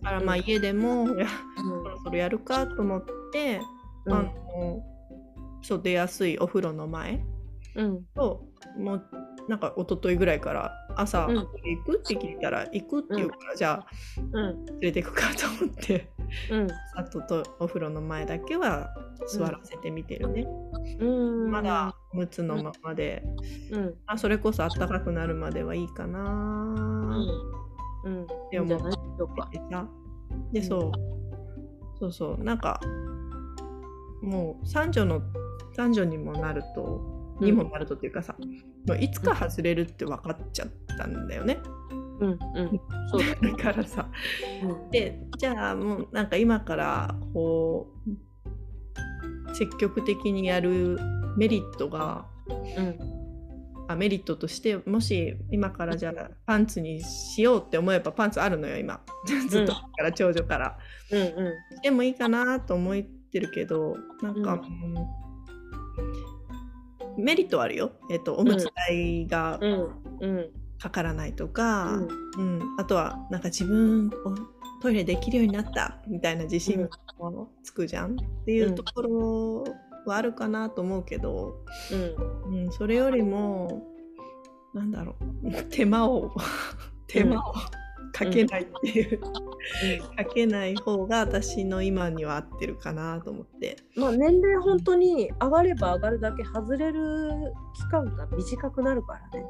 [0.09, 3.61] からまあ家でも、 うんそろそろやるかと思って、
[4.05, 4.13] うん。
[4.13, 4.83] あの
[5.61, 7.23] そう出やすいお風呂の前
[7.75, 8.03] うん。
[8.15, 8.45] と
[8.77, 9.09] もう
[9.47, 11.35] なんか一昨日ぐらいから朝、うん。
[11.35, 11.47] 行
[11.85, 11.97] く？
[11.97, 13.87] って聞いたら行くって言うから、じゃあ
[14.33, 14.65] うん。
[14.65, 16.11] 連れてくかと思って
[16.51, 16.67] うん。
[16.95, 18.93] あととお風呂の前だけは
[19.27, 20.45] 座らせてみてるね、
[20.99, 21.51] うん。
[21.51, 23.23] まだ6つのままで、
[23.71, 23.95] うん。
[24.05, 27.27] あそれこそ暖かくなるまではいいかな、うん。
[28.05, 28.27] うん。
[28.51, 28.91] でもいいんじゃない？
[28.91, 29.49] でしょうか。
[29.51, 29.87] でさ。
[30.51, 30.91] でそう。
[31.99, 32.43] そうそう。
[32.43, 32.79] なんか
[34.21, 35.21] もう三女の
[35.75, 37.01] 三女にもなると
[37.39, 37.45] うん。
[37.45, 38.35] にもなるとっていうかさ、
[38.99, 40.67] いつか外れるって分かっちゃっ
[40.97, 41.59] たんだよね。
[42.19, 42.81] うんうん。
[43.09, 43.51] そうだね。
[43.57, 44.09] だからさ。
[44.63, 44.91] うん。
[44.91, 47.87] でじゃあもうなんか今からこ
[49.49, 50.97] う積極的にやる
[51.37, 52.25] メリットが
[52.77, 52.99] うん。
[53.89, 59.01] あメリットとしてもし今からじゃあパンツにしようって思えばパンツあるのよ今。
[59.49, 60.77] ずっとから長女から。
[61.11, 61.19] うん。
[61.19, 65.22] うんでもいいかなと思ってるけどなんか、うん
[67.17, 69.59] メリットはあるよ、えっとおむつ代が
[70.79, 71.93] かからないとか、
[72.37, 72.57] うん。
[72.57, 72.61] うん。
[72.79, 74.35] あとはなんか自分お
[74.81, 79.63] トイレできるようになったみたいな自信もつくじゃんっていうところ
[80.05, 81.63] はあるかなと思うけど、
[82.49, 82.65] うん。
[82.65, 83.87] うん、それよりも
[84.73, 85.63] なんだろう。
[85.69, 86.31] 手間を
[87.07, 87.53] 手間を
[88.11, 89.21] かけないっていう、
[90.15, 93.77] かけない方が私の今には合ってるかなと思って。
[93.95, 99.45] まあ年齢本当に上がれば上がるだけ外れる期間が短くなるからね。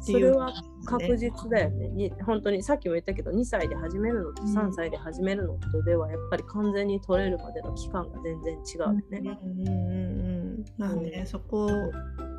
[0.00, 0.52] それは
[0.84, 1.88] 確実だよね。
[1.88, 4.56] に本当にさっきも言ったけど2歳で始めるのとうん。
[4.56, 9.02] 3歳で始めるのとではやっぱり完全に取れるまでの期間が全然違うよね。
[9.10, 11.26] うんうんうんうんまあね、うん。
[11.26, 11.76] そこを、ま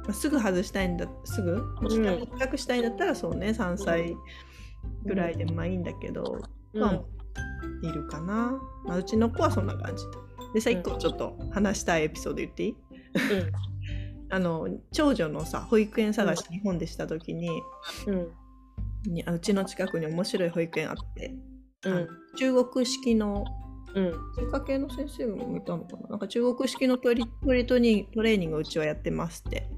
[0.10, 1.62] あ、すぐ外したいんだすぐ？
[1.82, 2.00] もし
[2.50, 4.16] くしたいんだったらそうね3歳
[5.04, 7.02] ぐらいでまあいいんだけど、うんまあ
[7.82, 10.04] いるかな、まあ、うちの子はそんな感じ。
[10.54, 10.78] でさうん。
[10.78, 12.76] 1個ちょっと話したいエピソード言っていい、
[14.30, 17.50] あの長女のさ保育園探し日本でした時に,、
[18.08, 18.16] うん。
[18.16, 18.28] うん
[19.06, 21.34] にあうちの近くに面白い保育園あって、
[21.86, 22.08] うん。
[22.38, 23.46] 中国式の
[23.96, 24.12] うん。
[24.36, 26.10] 中華系の先生もいたのかな？
[26.10, 29.70] なんか中国式のトイレトイレトニトレーニングをうちはやってますって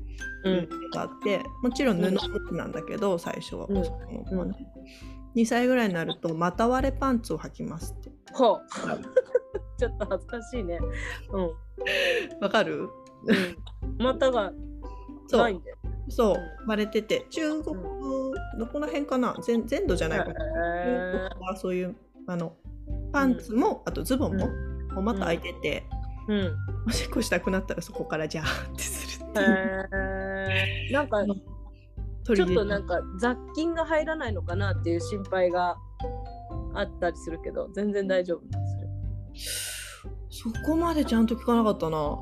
[0.43, 0.69] うん。
[0.91, 3.85] があってもちろん布なんだけど最初は、うん。
[3.85, 4.55] その子はね
[5.35, 8.11] 2歳ぐらいになると股割れパンツを履きますって。
[8.33, 8.61] ほう。
[9.77, 10.79] ちょっと恥ずかしいね。
[11.31, 11.51] うん。
[12.41, 12.89] わかる？
[13.97, 14.03] うん。
[14.03, 14.51] 股が
[15.27, 15.77] そうないんだよ。
[16.09, 16.37] そう。
[16.67, 17.25] 割れてて。
[17.29, 17.75] 中国、
[18.59, 19.35] どこら辺かな？
[19.41, 20.45] 全全土じゃないかな、
[20.83, 21.95] へ中国はそういう
[22.27, 22.55] あの
[23.11, 26.55] パンツも、あとズボンも、うもう股開いてて、ーうん。
[26.87, 30.91] おしっこしたくなったらそこからジャーってするっていう。
[30.91, 31.23] なんか
[32.23, 35.75] ちょっとなんか雑菌が入らないのかなっていう心配が
[36.73, 38.63] あったりするけど全然大丈夫なん
[39.33, 39.71] です
[40.33, 42.17] そこまでちゃんと聞かなかったな。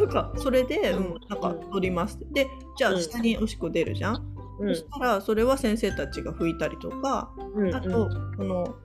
[0.00, 2.18] なんかそれで、うん、なんか取ります。
[2.32, 2.46] で、
[2.78, 3.02] じゃあうん。
[3.02, 4.26] 下におしっこ出るじゃん？
[4.60, 4.74] うん。
[4.74, 8.76] そしたらそれは先生たちが拭いたりとか、うんあと、この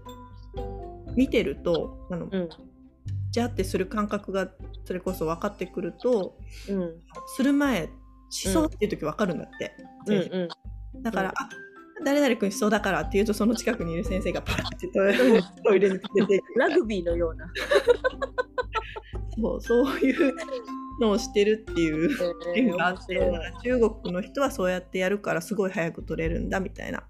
[1.15, 2.49] 見てるとあの、うん。
[3.31, 4.49] ジャってする感覚が
[4.83, 6.35] それこそ分かってくると、
[6.67, 6.95] うん。
[7.37, 7.89] する前
[8.33, 9.75] しそうっていう時分かるんだって。
[10.07, 10.47] うん
[11.01, 11.49] だから、あ
[12.05, 14.87] 誰々君しそうだからって言うとその近くにいる先生がパッて
[15.63, 17.47] トイレに出てラグビーのような。
[19.35, 20.33] そうそういう
[21.01, 22.09] のをしてるっていう
[22.55, 23.15] え縁があって、
[23.63, 27.03] 中国の人はそうやってやるからすごい早く取れるんだみたいな。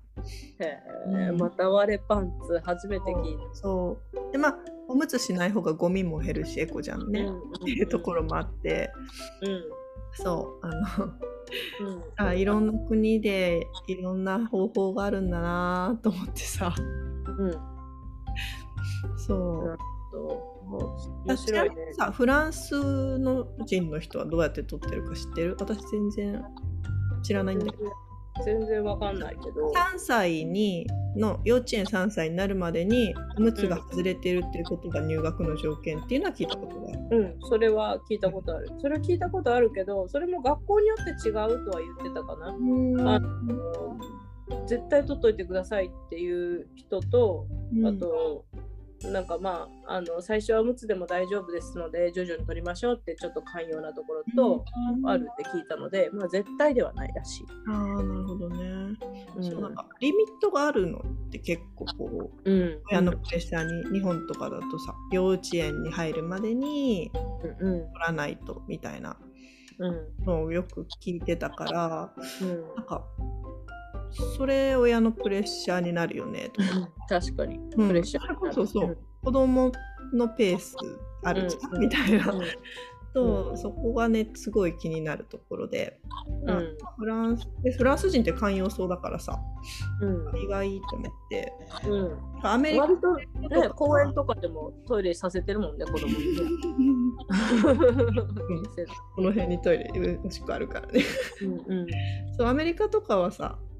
[0.59, 1.37] へーうん。
[1.37, 3.55] また割れパンツ初めて聞いた。
[3.55, 4.31] そう。
[4.31, 4.57] でまあ
[4.87, 7.37] おむつしない方がゴミも減るしエコじゃんね、うん。
[7.37, 8.91] っていうところもあって。
[9.41, 9.82] うん
[10.13, 11.13] そうあの
[11.81, 12.27] うん。
[12.27, 16.73] あいろんな国でいろんな方法があるんだなと思ってさ。
[17.37, 17.47] うん。
[17.47, 17.49] う。
[17.49, 17.53] ん
[19.17, 19.77] そう。
[21.25, 21.75] 面白いね。
[21.93, 25.57] さフランスの人の人はどうやって撮ってるか知ってる？
[25.59, 26.43] 私全然
[27.23, 27.91] 知らないんだけど
[28.45, 29.71] 全然わかんないけど。
[29.71, 36.99] 3歳にの幼稚園3歳になるまでにおむつが外れてるっていうことが入学の条件っていうのは聞いたことがある。
[37.11, 38.69] うん、それは聞いたことある。
[38.79, 43.13] それは聞いたことあるけど、それも学校によって違うとは言ってたかな。
[43.15, 43.97] あの
[44.67, 48.45] 絶対取っといてくださいっていう人と、うんあと、
[49.11, 54.65] なんかまああの最初はおむつでも大丈夫ですので徐々に取りましょうってちょっと寛容なところと、
[55.05, 57.45] あるって聞いたので、まあ、絶対ではないらしい。
[57.67, 58.57] ああなるほどね。
[59.35, 59.43] うん。
[59.43, 67.11] そうなんかリミットがあるのって結構こううん、親のプレッシャーに日本とかだとさ幼稚園に入るまでに
[67.59, 69.17] 取らないとみたいな
[69.79, 70.25] うん。
[70.25, 72.75] のをよく聞いてたからうん。
[72.75, 73.03] なんか
[74.37, 77.57] それ親のプレッシャーになるよねとか、確かに。
[77.57, 77.87] うん。
[77.87, 78.53] プレッシャーになる。
[78.53, 78.97] そうそう。
[79.23, 79.71] 子供
[80.13, 80.75] のペース
[81.23, 82.41] あるじゃん、うんみたいな、うん。
[83.13, 85.99] とそこがねすごい気になるところで、
[86.47, 86.77] あうん。
[86.97, 89.39] フランスでフランス人って寛容そうだからさ。
[90.01, 90.39] うん。
[90.39, 91.53] 意外と思って。
[91.87, 92.17] うん。
[92.43, 96.19] アメリカ割とね公園とかでもトイレさせてるもんね子供にね。
[99.15, 101.01] この辺にトイレおしっこあるからね。
[101.43, 101.87] うんうん。
[102.37, 103.72] そうアメリカとかはさうん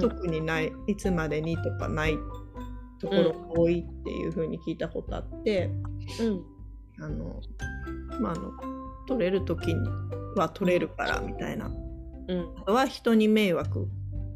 [0.00, 2.16] 特にないいつまでにとかない
[3.00, 5.70] ところが多いっていう風に聞いたことあって、
[6.20, 6.44] うん。
[7.00, 7.40] あの
[8.20, 8.52] まああの
[9.08, 9.88] 取れる時に
[10.36, 11.66] は取れるからみたいな。
[12.28, 12.54] うん。
[12.58, 13.88] あとは人に迷惑、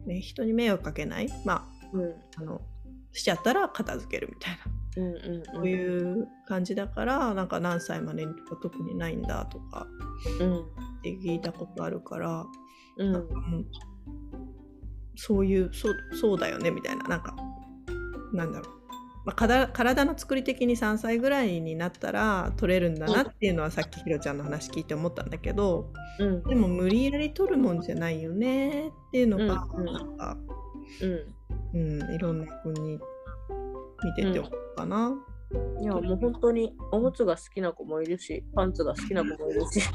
[0.06, 1.28] ね、人に迷惑かけない。
[1.44, 2.04] まうん。
[2.04, 2.06] あ
[2.38, 2.60] あの
[3.12, 4.72] しちゃったら片付けるみたいな。
[4.96, 9.86] うんうんそういう感じだからなんか何歳までにとか特にないんだとか
[10.40, 10.58] うん。
[10.58, 10.62] っ
[11.02, 12.46] て聞いたことあるから、
[12.96, 13.12] うん。
[13.12, 13.66] なんかうん
[15.16, 17.04] そういうそうそうだよねみたいな。
[17.04, 17.34] なんか
[18.32, 18.74] なんだろう、
[19.26, 26.42] まあ、体体の作り的に3歳ぐらいになったら取れるんだなっていうのはさっきひろちゃんの話聞いて思ったんだけどうん。
[26.44, 29.92] でも無理やり取るもんじゃないよねっていうのが、うんうん。
[29.92, 30.36] なんか、
[31.02, 31.36] うん。
[31.74, 35.14] うん、いろんな国見てて思うかな。
[35.80, 39.80] いやもう本当におむつが好きな子もいるしパンツが好きな子もいるし。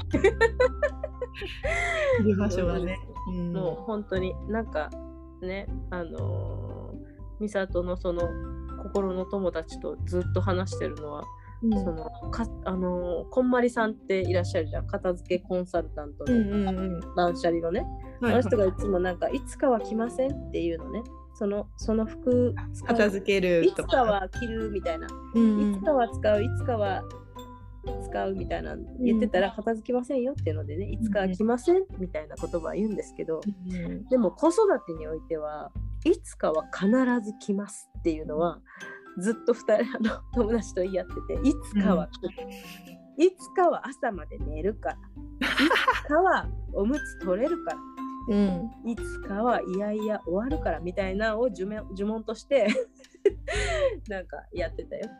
[2.24, 2.98] いる場所はね。
[3.28, 3.52] うん。
[3.52, 4.90] もう本当になんか
[5.46, 8.28] ねあのー、美里のその
[8.82, 11.24] 心の友達とずっと話してるのは、
[11.62, 11.72] うん。
[11.72, 14.86] そのかあのーこんまりさんっていらっしゃるじゃん。
[14.86, 17.86] 片付けコンサルタントうんの断捨離のね、
[18.20, 21.02] はいあの人がいつもなんかいつかは来ませんっていうのね。
[21.34, 22.88] そのその服使う。
[22.88, 25.06] 片付けるいとつかは着るみたいな。
[25.34, 25.74] うんうん。
[25.74, 27.02] いつかは使う、いつかは
[28.04, 35.70] 使うみたいな言ってたら片付きませんよっていうのでね、いつかは来ませんみたいな言葉は言うんですけど、うんでも子育てにおいては
[36.04, 36.88] いつかは必
[37.24, 38.60] ず来ますっていうのは
[39.18, 42.34] ずっと2人あの友達と言い合ってていつかは来る、
[43.18, 44.96] いつかは朝まで寝るから。
[44.96, 44.98] い
[46.04, 47.78] つかはおむつ取れるから。
[48.28, 48.70] うん。
[48.86, 52.68] いつかはいやいや終わるからみたいなのを呪文呪文として
[54.08, 55.10] なんかやってたよ。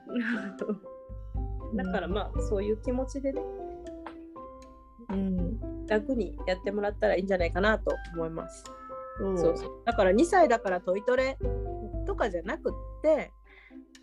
[1.75, 3.43] だからまあそういう気持ちでね。
[5.11, 8.65] うん楽にやってもらったらいいんじゃないかなと思います。
[9.19, 11.37] そうそうそうだから2歳だからトイトレ
[12.07, 13.31] とかじゃなくって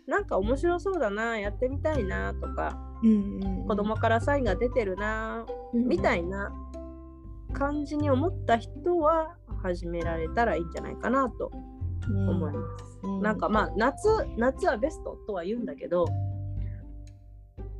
[0.06, 6.52] なんか面白そうだなやってみたいなとかうんうん、子供からサインが出てるなみたいな
[7.52, 11.50] 感じに思った人は始められたらいいんじゃないかなと
[12.06, 12.98] 思います。
[13.02, 16.04] うんなんかまあ夏夏はベストとは言うんだけど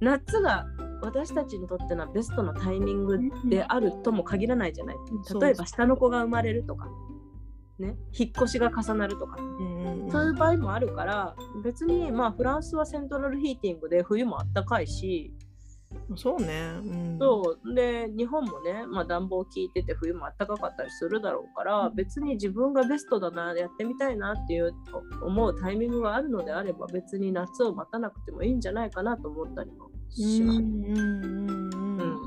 [0.00, 0.66] 夏が
[1.02, 4.96] 私たちにとってのベストのタイミングであるとも限らないじゃない。
[5.40, 6.88] 例えば下の子が生まれるとか、
[7.78, 9.36] ね、引っ越しが重なるとか、
[10.10, 11.34] そういう場合もあるから
[11.64, 15.32] 別にまあフランスはセントラルヒーティングで冬もあったかいし、
[16.16, 17.74] そうね、うん、そう。
[17.74, 24.72] で日本もね、まあ、暖房効いてて冬もあったかかったりするだろうから別に自分がベストだなやってみたいなっていう
[25.22, 30.58] 思うタイミングがあるのであれば別に夏を待たなくてもいいんじゃないかなと思ったりもします。
[30.58, 31.64] うんうんうん。
[31.64, 31.98] ううん。
[31.98, 32.18] ん。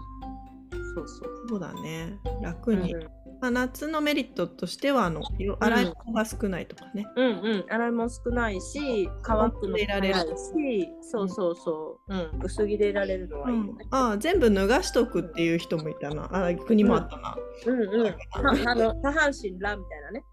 [0.95, 1.47] そうそう。
[1.49, 2.19] そうだね。
[2.41, 13.85] 楽に、うんまあ、夏のメリットとしてはあの色洗い物が少ないとかね、うんうん、洗い物少ないし乾くのもいられる早いしそうそうそう、うん、薄着でいられるのはいいよね。
[13.91, 16.29] ああ全部脱がしとくっていう人もいたな。
[16.31, 18.15] あ国もあったな、うんうん、た
[18.71, 20.23] あの下半身らみたいなね。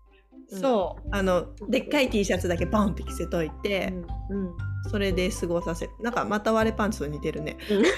[0.52, 0.60] うん。
[0.60, 1.08] そう。
[1.12, 3.92] あのでっかい T シャツだけポンって着せといて、
[4.30, 4.46] うん。
[4.46, 7.56] うんそれで過ごさせなんかまた割れパンツと似てるね。
[7.70, 7.84] うん。
[7.84, 7.88] い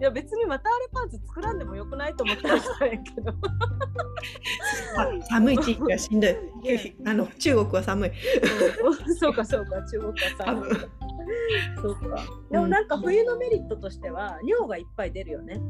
[0.00, 3.30] や別にまたあれパンツ作らんでもよくないと思ってましたんやけど。
[4.96, 6.36] あ寒い地域はしんどい。
[7.04, 8.10] あの中国は寒い。
[8.10, 8.94] うん。
[9.16, 10.56] そうかそうか中国はさ。
[11.82, 12.24] そうか。
[12.50, 15.60] でもなんか冬のメリットとしては尿がいっぱい出るよね。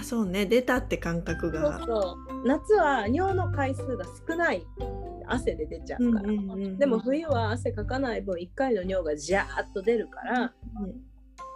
[0.00, 2.46] あそうね出たって感覚そうがそう。
[2.46, 4.66] 夏は尿の回数が少ない
[5.26, 6.28] 汗で出ちゃうから。
[6.28, 10.94] うんうんうんうんでも冬は汗かかない分1回の尿がジャーッと出るからうん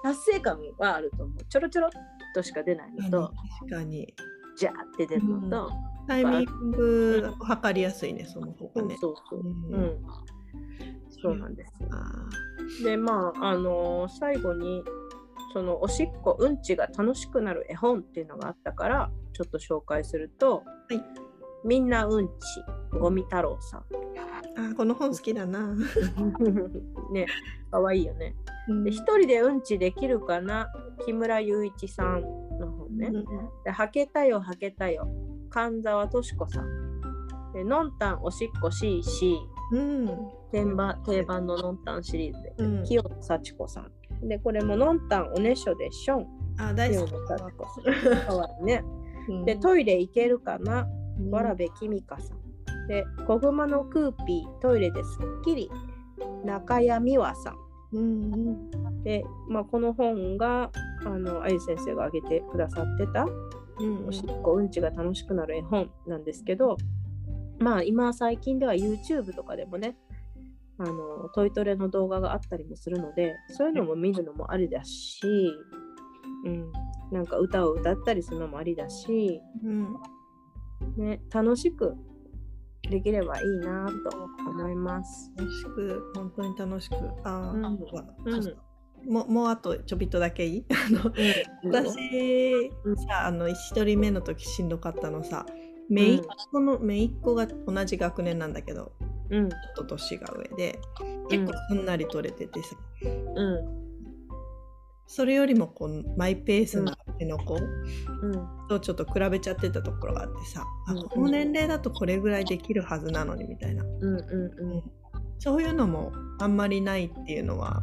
[0.05, 1.45] 達成感はあると思う。
[1.49, 1.91] ちょろちょろっ
[2.35, 4.13] としか出ないのと確かに
[4.57, 5.73] ジャーって出るのと。
[6.09, 9.41] タイミングを測りやすいねその方そうがねそうそう。
[9.41, 9.99] ううんん。
[11.23, 14.83] そうなんですでまああのー最後に
[15.53, 21.03] そのおしっこうんちが楽しくなる絵本っていうのがあったからちょっと紹介すると「はい。
[21.65, 22.33] みんなうんち
[22.99, 23.81] ゴミ太郎さん。
[24.59, 25.75] ーあこの本好きだな」
[27.13, 27.27] ね
[27.71, 28.35] かわいいよね。
[28.69, 28.85] うん。
[28.85, 30.69] で一人でうんちできるかな？
[31.05, 32.23] 木村雄一さん
[32.59, 33.11] の本ね。
[33.13, 33.25] うん
[33.65, 35.09] ではけたよはけたよ。
[35.51, 37.03] 神沢敏子さん。
[37.53, 39.37] でのんたんおしっこ CC
[39.73, 40.07] うん。
[40.51, 42.55] 定番定番ののんたんシリーズで。
[42.59, 42.85] うん。
[42.85, 43.93] 清田幸子さん。
[44.23, 46.27] でこれものんたんおねしょでしょん。
[46.59, 47.13] あ大好き。
[48.27, 48.85] かわいいね。
[49.29, 50.87] うんでトイレ行けるかな？
[51.19, 52.87] うんわらべきみかさん。
[52.89, 55.71] で小熊のクーピートイレですっきり
[56.45, 57.57] 中谷美和さん。
[57.93, 60.71] うんうんで、まあ、この本が
[61.05, 63.27] あのあゆ先生が挙げてくださってた
[63.81, 66.77] うんおしっこうんちが楽しくなる絵本なんですけど
[67.59, 69.97] まあ今最近では YouTube とかでもね
[70.79, 75.21] あのトイトレの動画があったりもするのでそういうのも見るのもありだし、
[76.45, 76.73] うん、
[77.13, 79.97] なんか歌を歌ったりするのもありだし、うん。
[80.97, 81.95] ね、楽しく
[82.91, 84.17] できればいいなと
[84.51, 85.31] 思います。
[85.37, 86.95] 楽しく本当に楽しく。
[87.25, 87.65] あー、うん。
[87.65, 89.13] うん。
[89.13, 90.67] もうもうあとちょびっとだけいい？
[90.71, 91.13] あの
[91.71, 92.97] 私うん。
[92.97, 95.47] さあの1人目の時しんどかったのさ
[95.89, 98.93] 姪っ子の姪っ子が同じ学年なんだけど
[99.33, 99.49] うん。
[99.49, 100.79] ちょっと年が上で
[101.29, 102.69] 結構すんなり取れててさ、
[103.35, 103.83] うん。
[105.07, 108.69] それよりもこうマイペースな手の子うん。
[108.69, 114.17] とちょっと比べちゃってたところがあってさ、あうんこの年齢だとこれぐらいできるはずなのにみたいな、うん。
[114.17, 114.19] う
[114.77, 114.83] ん。
[115.39, 117.83] そういうのもあんまりないっていうのは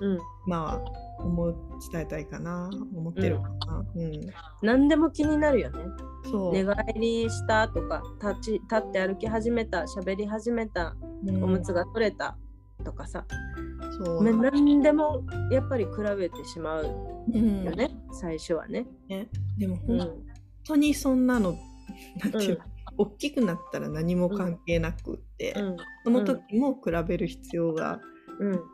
[0.00, 0.18] うん。
[0.46, 1.54] まあ思
[1.90, 4.12] 伝えたいかな思ってるかな、うん
[4.62, 5.78] 何でも気になるよね。
[6.30, 10.96] そう、寝返りしたとか立ち立って歩き始めた喋り始めた
[11.26, 12.36] うんおむつが取れた
[12.84, 13.26] とかさ、
[13.98, 16.86] そう何でもやっぱり比べてしまう
[17.32, 18.86] うんよね、最初はね。
[19.08, 20.08] ねでも本
[20.66, 21.54] 当にそんなの、
[22.22, 22.64] なんていうの、
[22.96, 28.00] 大きくなったら何も関係なくって、うんその時も比べる必要が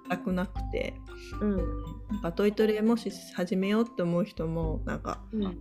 [0.09, 0.94] なくなくて、
[1.40, 1.56] うん。
[1.56, 5.58] なんかトイトレもし始めようって思う人もなんかうん。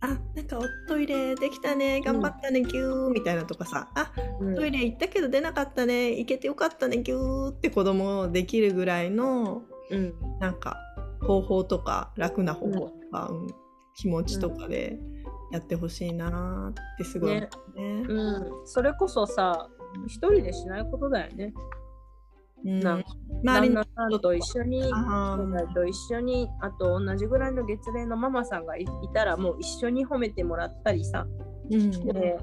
[0.00, 3.90] あなんかおトイレできたね頑張ったね、ギューみたいなとかさ。
[3.94, 4.54] あうん。
[4.54, 10.14] トイレ行ったけど出なかったね行けてよかったねギューって子供できるぐらいのうん。
[10.40, 10.78] なんか
[11.22, 13.46] 方法とか楽な方法とか、うん。
[13.96, 14.98] 気持ちとかで
[15.52, 17.46] やってほしいなーってすごい思
[17.76, 18.04] うね。
[18.08, 18.66] うん。
[18.66, 19.68] それこそさ
[20.06, 21.54] 一人でしないことだよね。
[22.64, 22.80] うん。
[22.80, 23.04] なん
[23.42, 31.26] 周りの旦那さんと一緒にあ兄弟と一緒にあと同じぐらいの月齢のママさんがいいたらもう一緒に褒めてもらったりさ、
[31.70, 31.90] うん。
[31.90, 32.38] で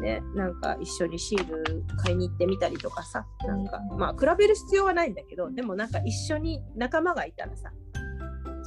[0.00, 3.26] ね、なんか一緒にシール買いに行ってみたりとかさ。
[3.46, 7.72] なんかまあ比べる必要はないんだけどでもなんか一緒に仲間がいたらさ。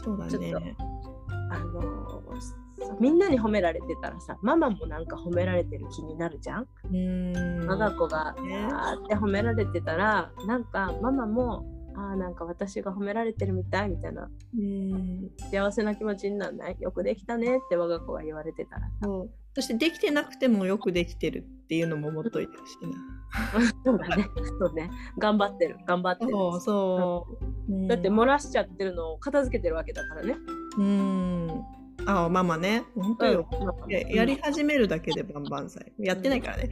[0.03, 0.75] そうだちょっとね。
[1.51, 2.64] あのー
[2.99, 7.67] みんなに褒められてたらさママもなんか褒められてる気になるじゃん、うん。
[7.67, 11.65] 我が子がねあーって褒められてたらなんかママも
[11.95, 15.29] あーなんか私が褒められてるみたいみたいなうん。
[15.51, 16.77] 幸せな気持ちにならない？
[16.79, 19.07] よくできたねって我が子が言われてたらさ。
[19.57, 22.97] そしてできてなくてもよくできてるっていうのも持っといてほしいな。
[23.85, 24.27] そうだね。
[24.59, 24.91] そうね。
[25.17, 25.77] 頑張ってる。
[25.87, 26.31] 頑張ってる。
[26.31, 27.27] そうそ
[27.69, 27.73] う。
[27.73, 27.87] うん。
[27.87, 30.35] だって漏らしちゃってるのを片付けてるわけだからね。
[30.77, 31.47] うん。
[32.07, 32.83] あママね。
[32.95, 33.47] 本当よ。
[33.51, 35.91] うんややり始めるだけでバンバン歳。
[35.99, 36.69] やってないからね。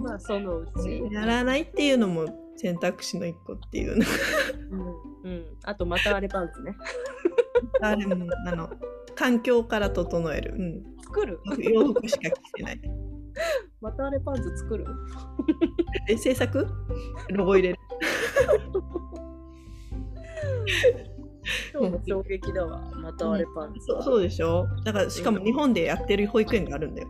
[0.00, 1.02] まあそのうち。
[1.12, 4.04] やらないっていうのも選択肢の一個っていうの。
[4.70, 6.76] うん、うん、あとまたあれパンツね。
[7.82, 8.70] あでもあの
[9.14, 10.54] 環境から整える。
[10.56, 10.82] うん。
[11.02, 11.40] 作る？
[11.58, 12.80] 洋服しか着てない。
[13.80, 14.86] またあれパンツ作る？
[16.08, 16.66] え制作？
[17.30, 17.78] ロゴ入れる。
[21.72, 22.80] 今日も衝撃だわ。
[22.96, 23.86] またあれパンツ。
[23.86, 24.66] そうそうでしょ？
[24.84, 27.08] だからしかも日本でやってる保育園があるんだよ。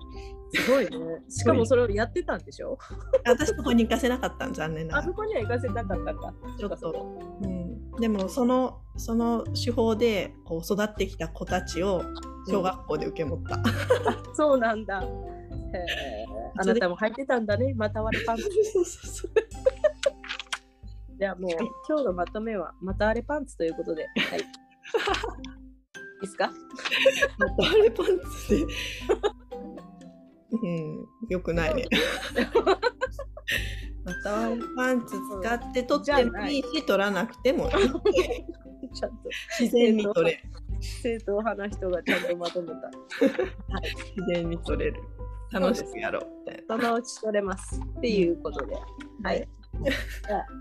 [0.53, 0.91] すごいね。
[1.28, 2.78] しかもそれをやってたんでしょ？
[3.24, 5.12] 私そこに行かせなかったん残念なあがら。
[5.12, 6.35] そこには行かせなかったか。
[6.59, 12.03] ちょっとそうん、でもそのその手法でこう育ってきた子たちを
[12.49, 13.57] 小学校で受け持った。
[13.59, 13.62] か
[14.35, 15.03] そうなんだ。
[16.57, 17.74] あなたも履いてたんだね。
[17.74, 18.43] またあれパンツ。
[18.72, 19.30] そうそうそう
[21.19, 21.51] じゃあもう
[21.89, 24.07] 今日のまとめはまたあれパンツということで。
[24.17, 24.41] はい。
[24.41, 24.43] い
[26.19, 26.51] いですか？
[27.39, 28.07] またあれパン
[28.47, 28.65] ツで。
[30.62, 31.85] うん、よくないね。
[34.05, 37.71] またあれパンツ使って取ってもいいし、取らなくてもいい。
[38.95, 39.17] ちゃんと
[39.59, 40.43] 自然に取れる。
[40.81, 42.75] 正統派な人がちゃんとまとめた。
[44.17, 45.03] 自然に取れる。
[45.51, 46.77] 楽しくやろうみたいな。
[46.77, 48.77] そのうち取れますっていうことで。
[49.23, 49.49] はい。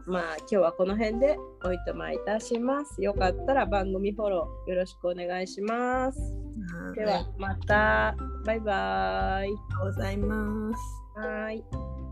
[0.06, 3.02] まあ今日はこの辺でおいとまいたします。
[3.02, 6.20] よかったら番組フォローよろしくお願いします。
[6.96, 8.16] ではまた
[8.46, 8.74] バイバイ。
[8.74, 10.80] ありがとうございます。
[11.16, 12.03] はーい。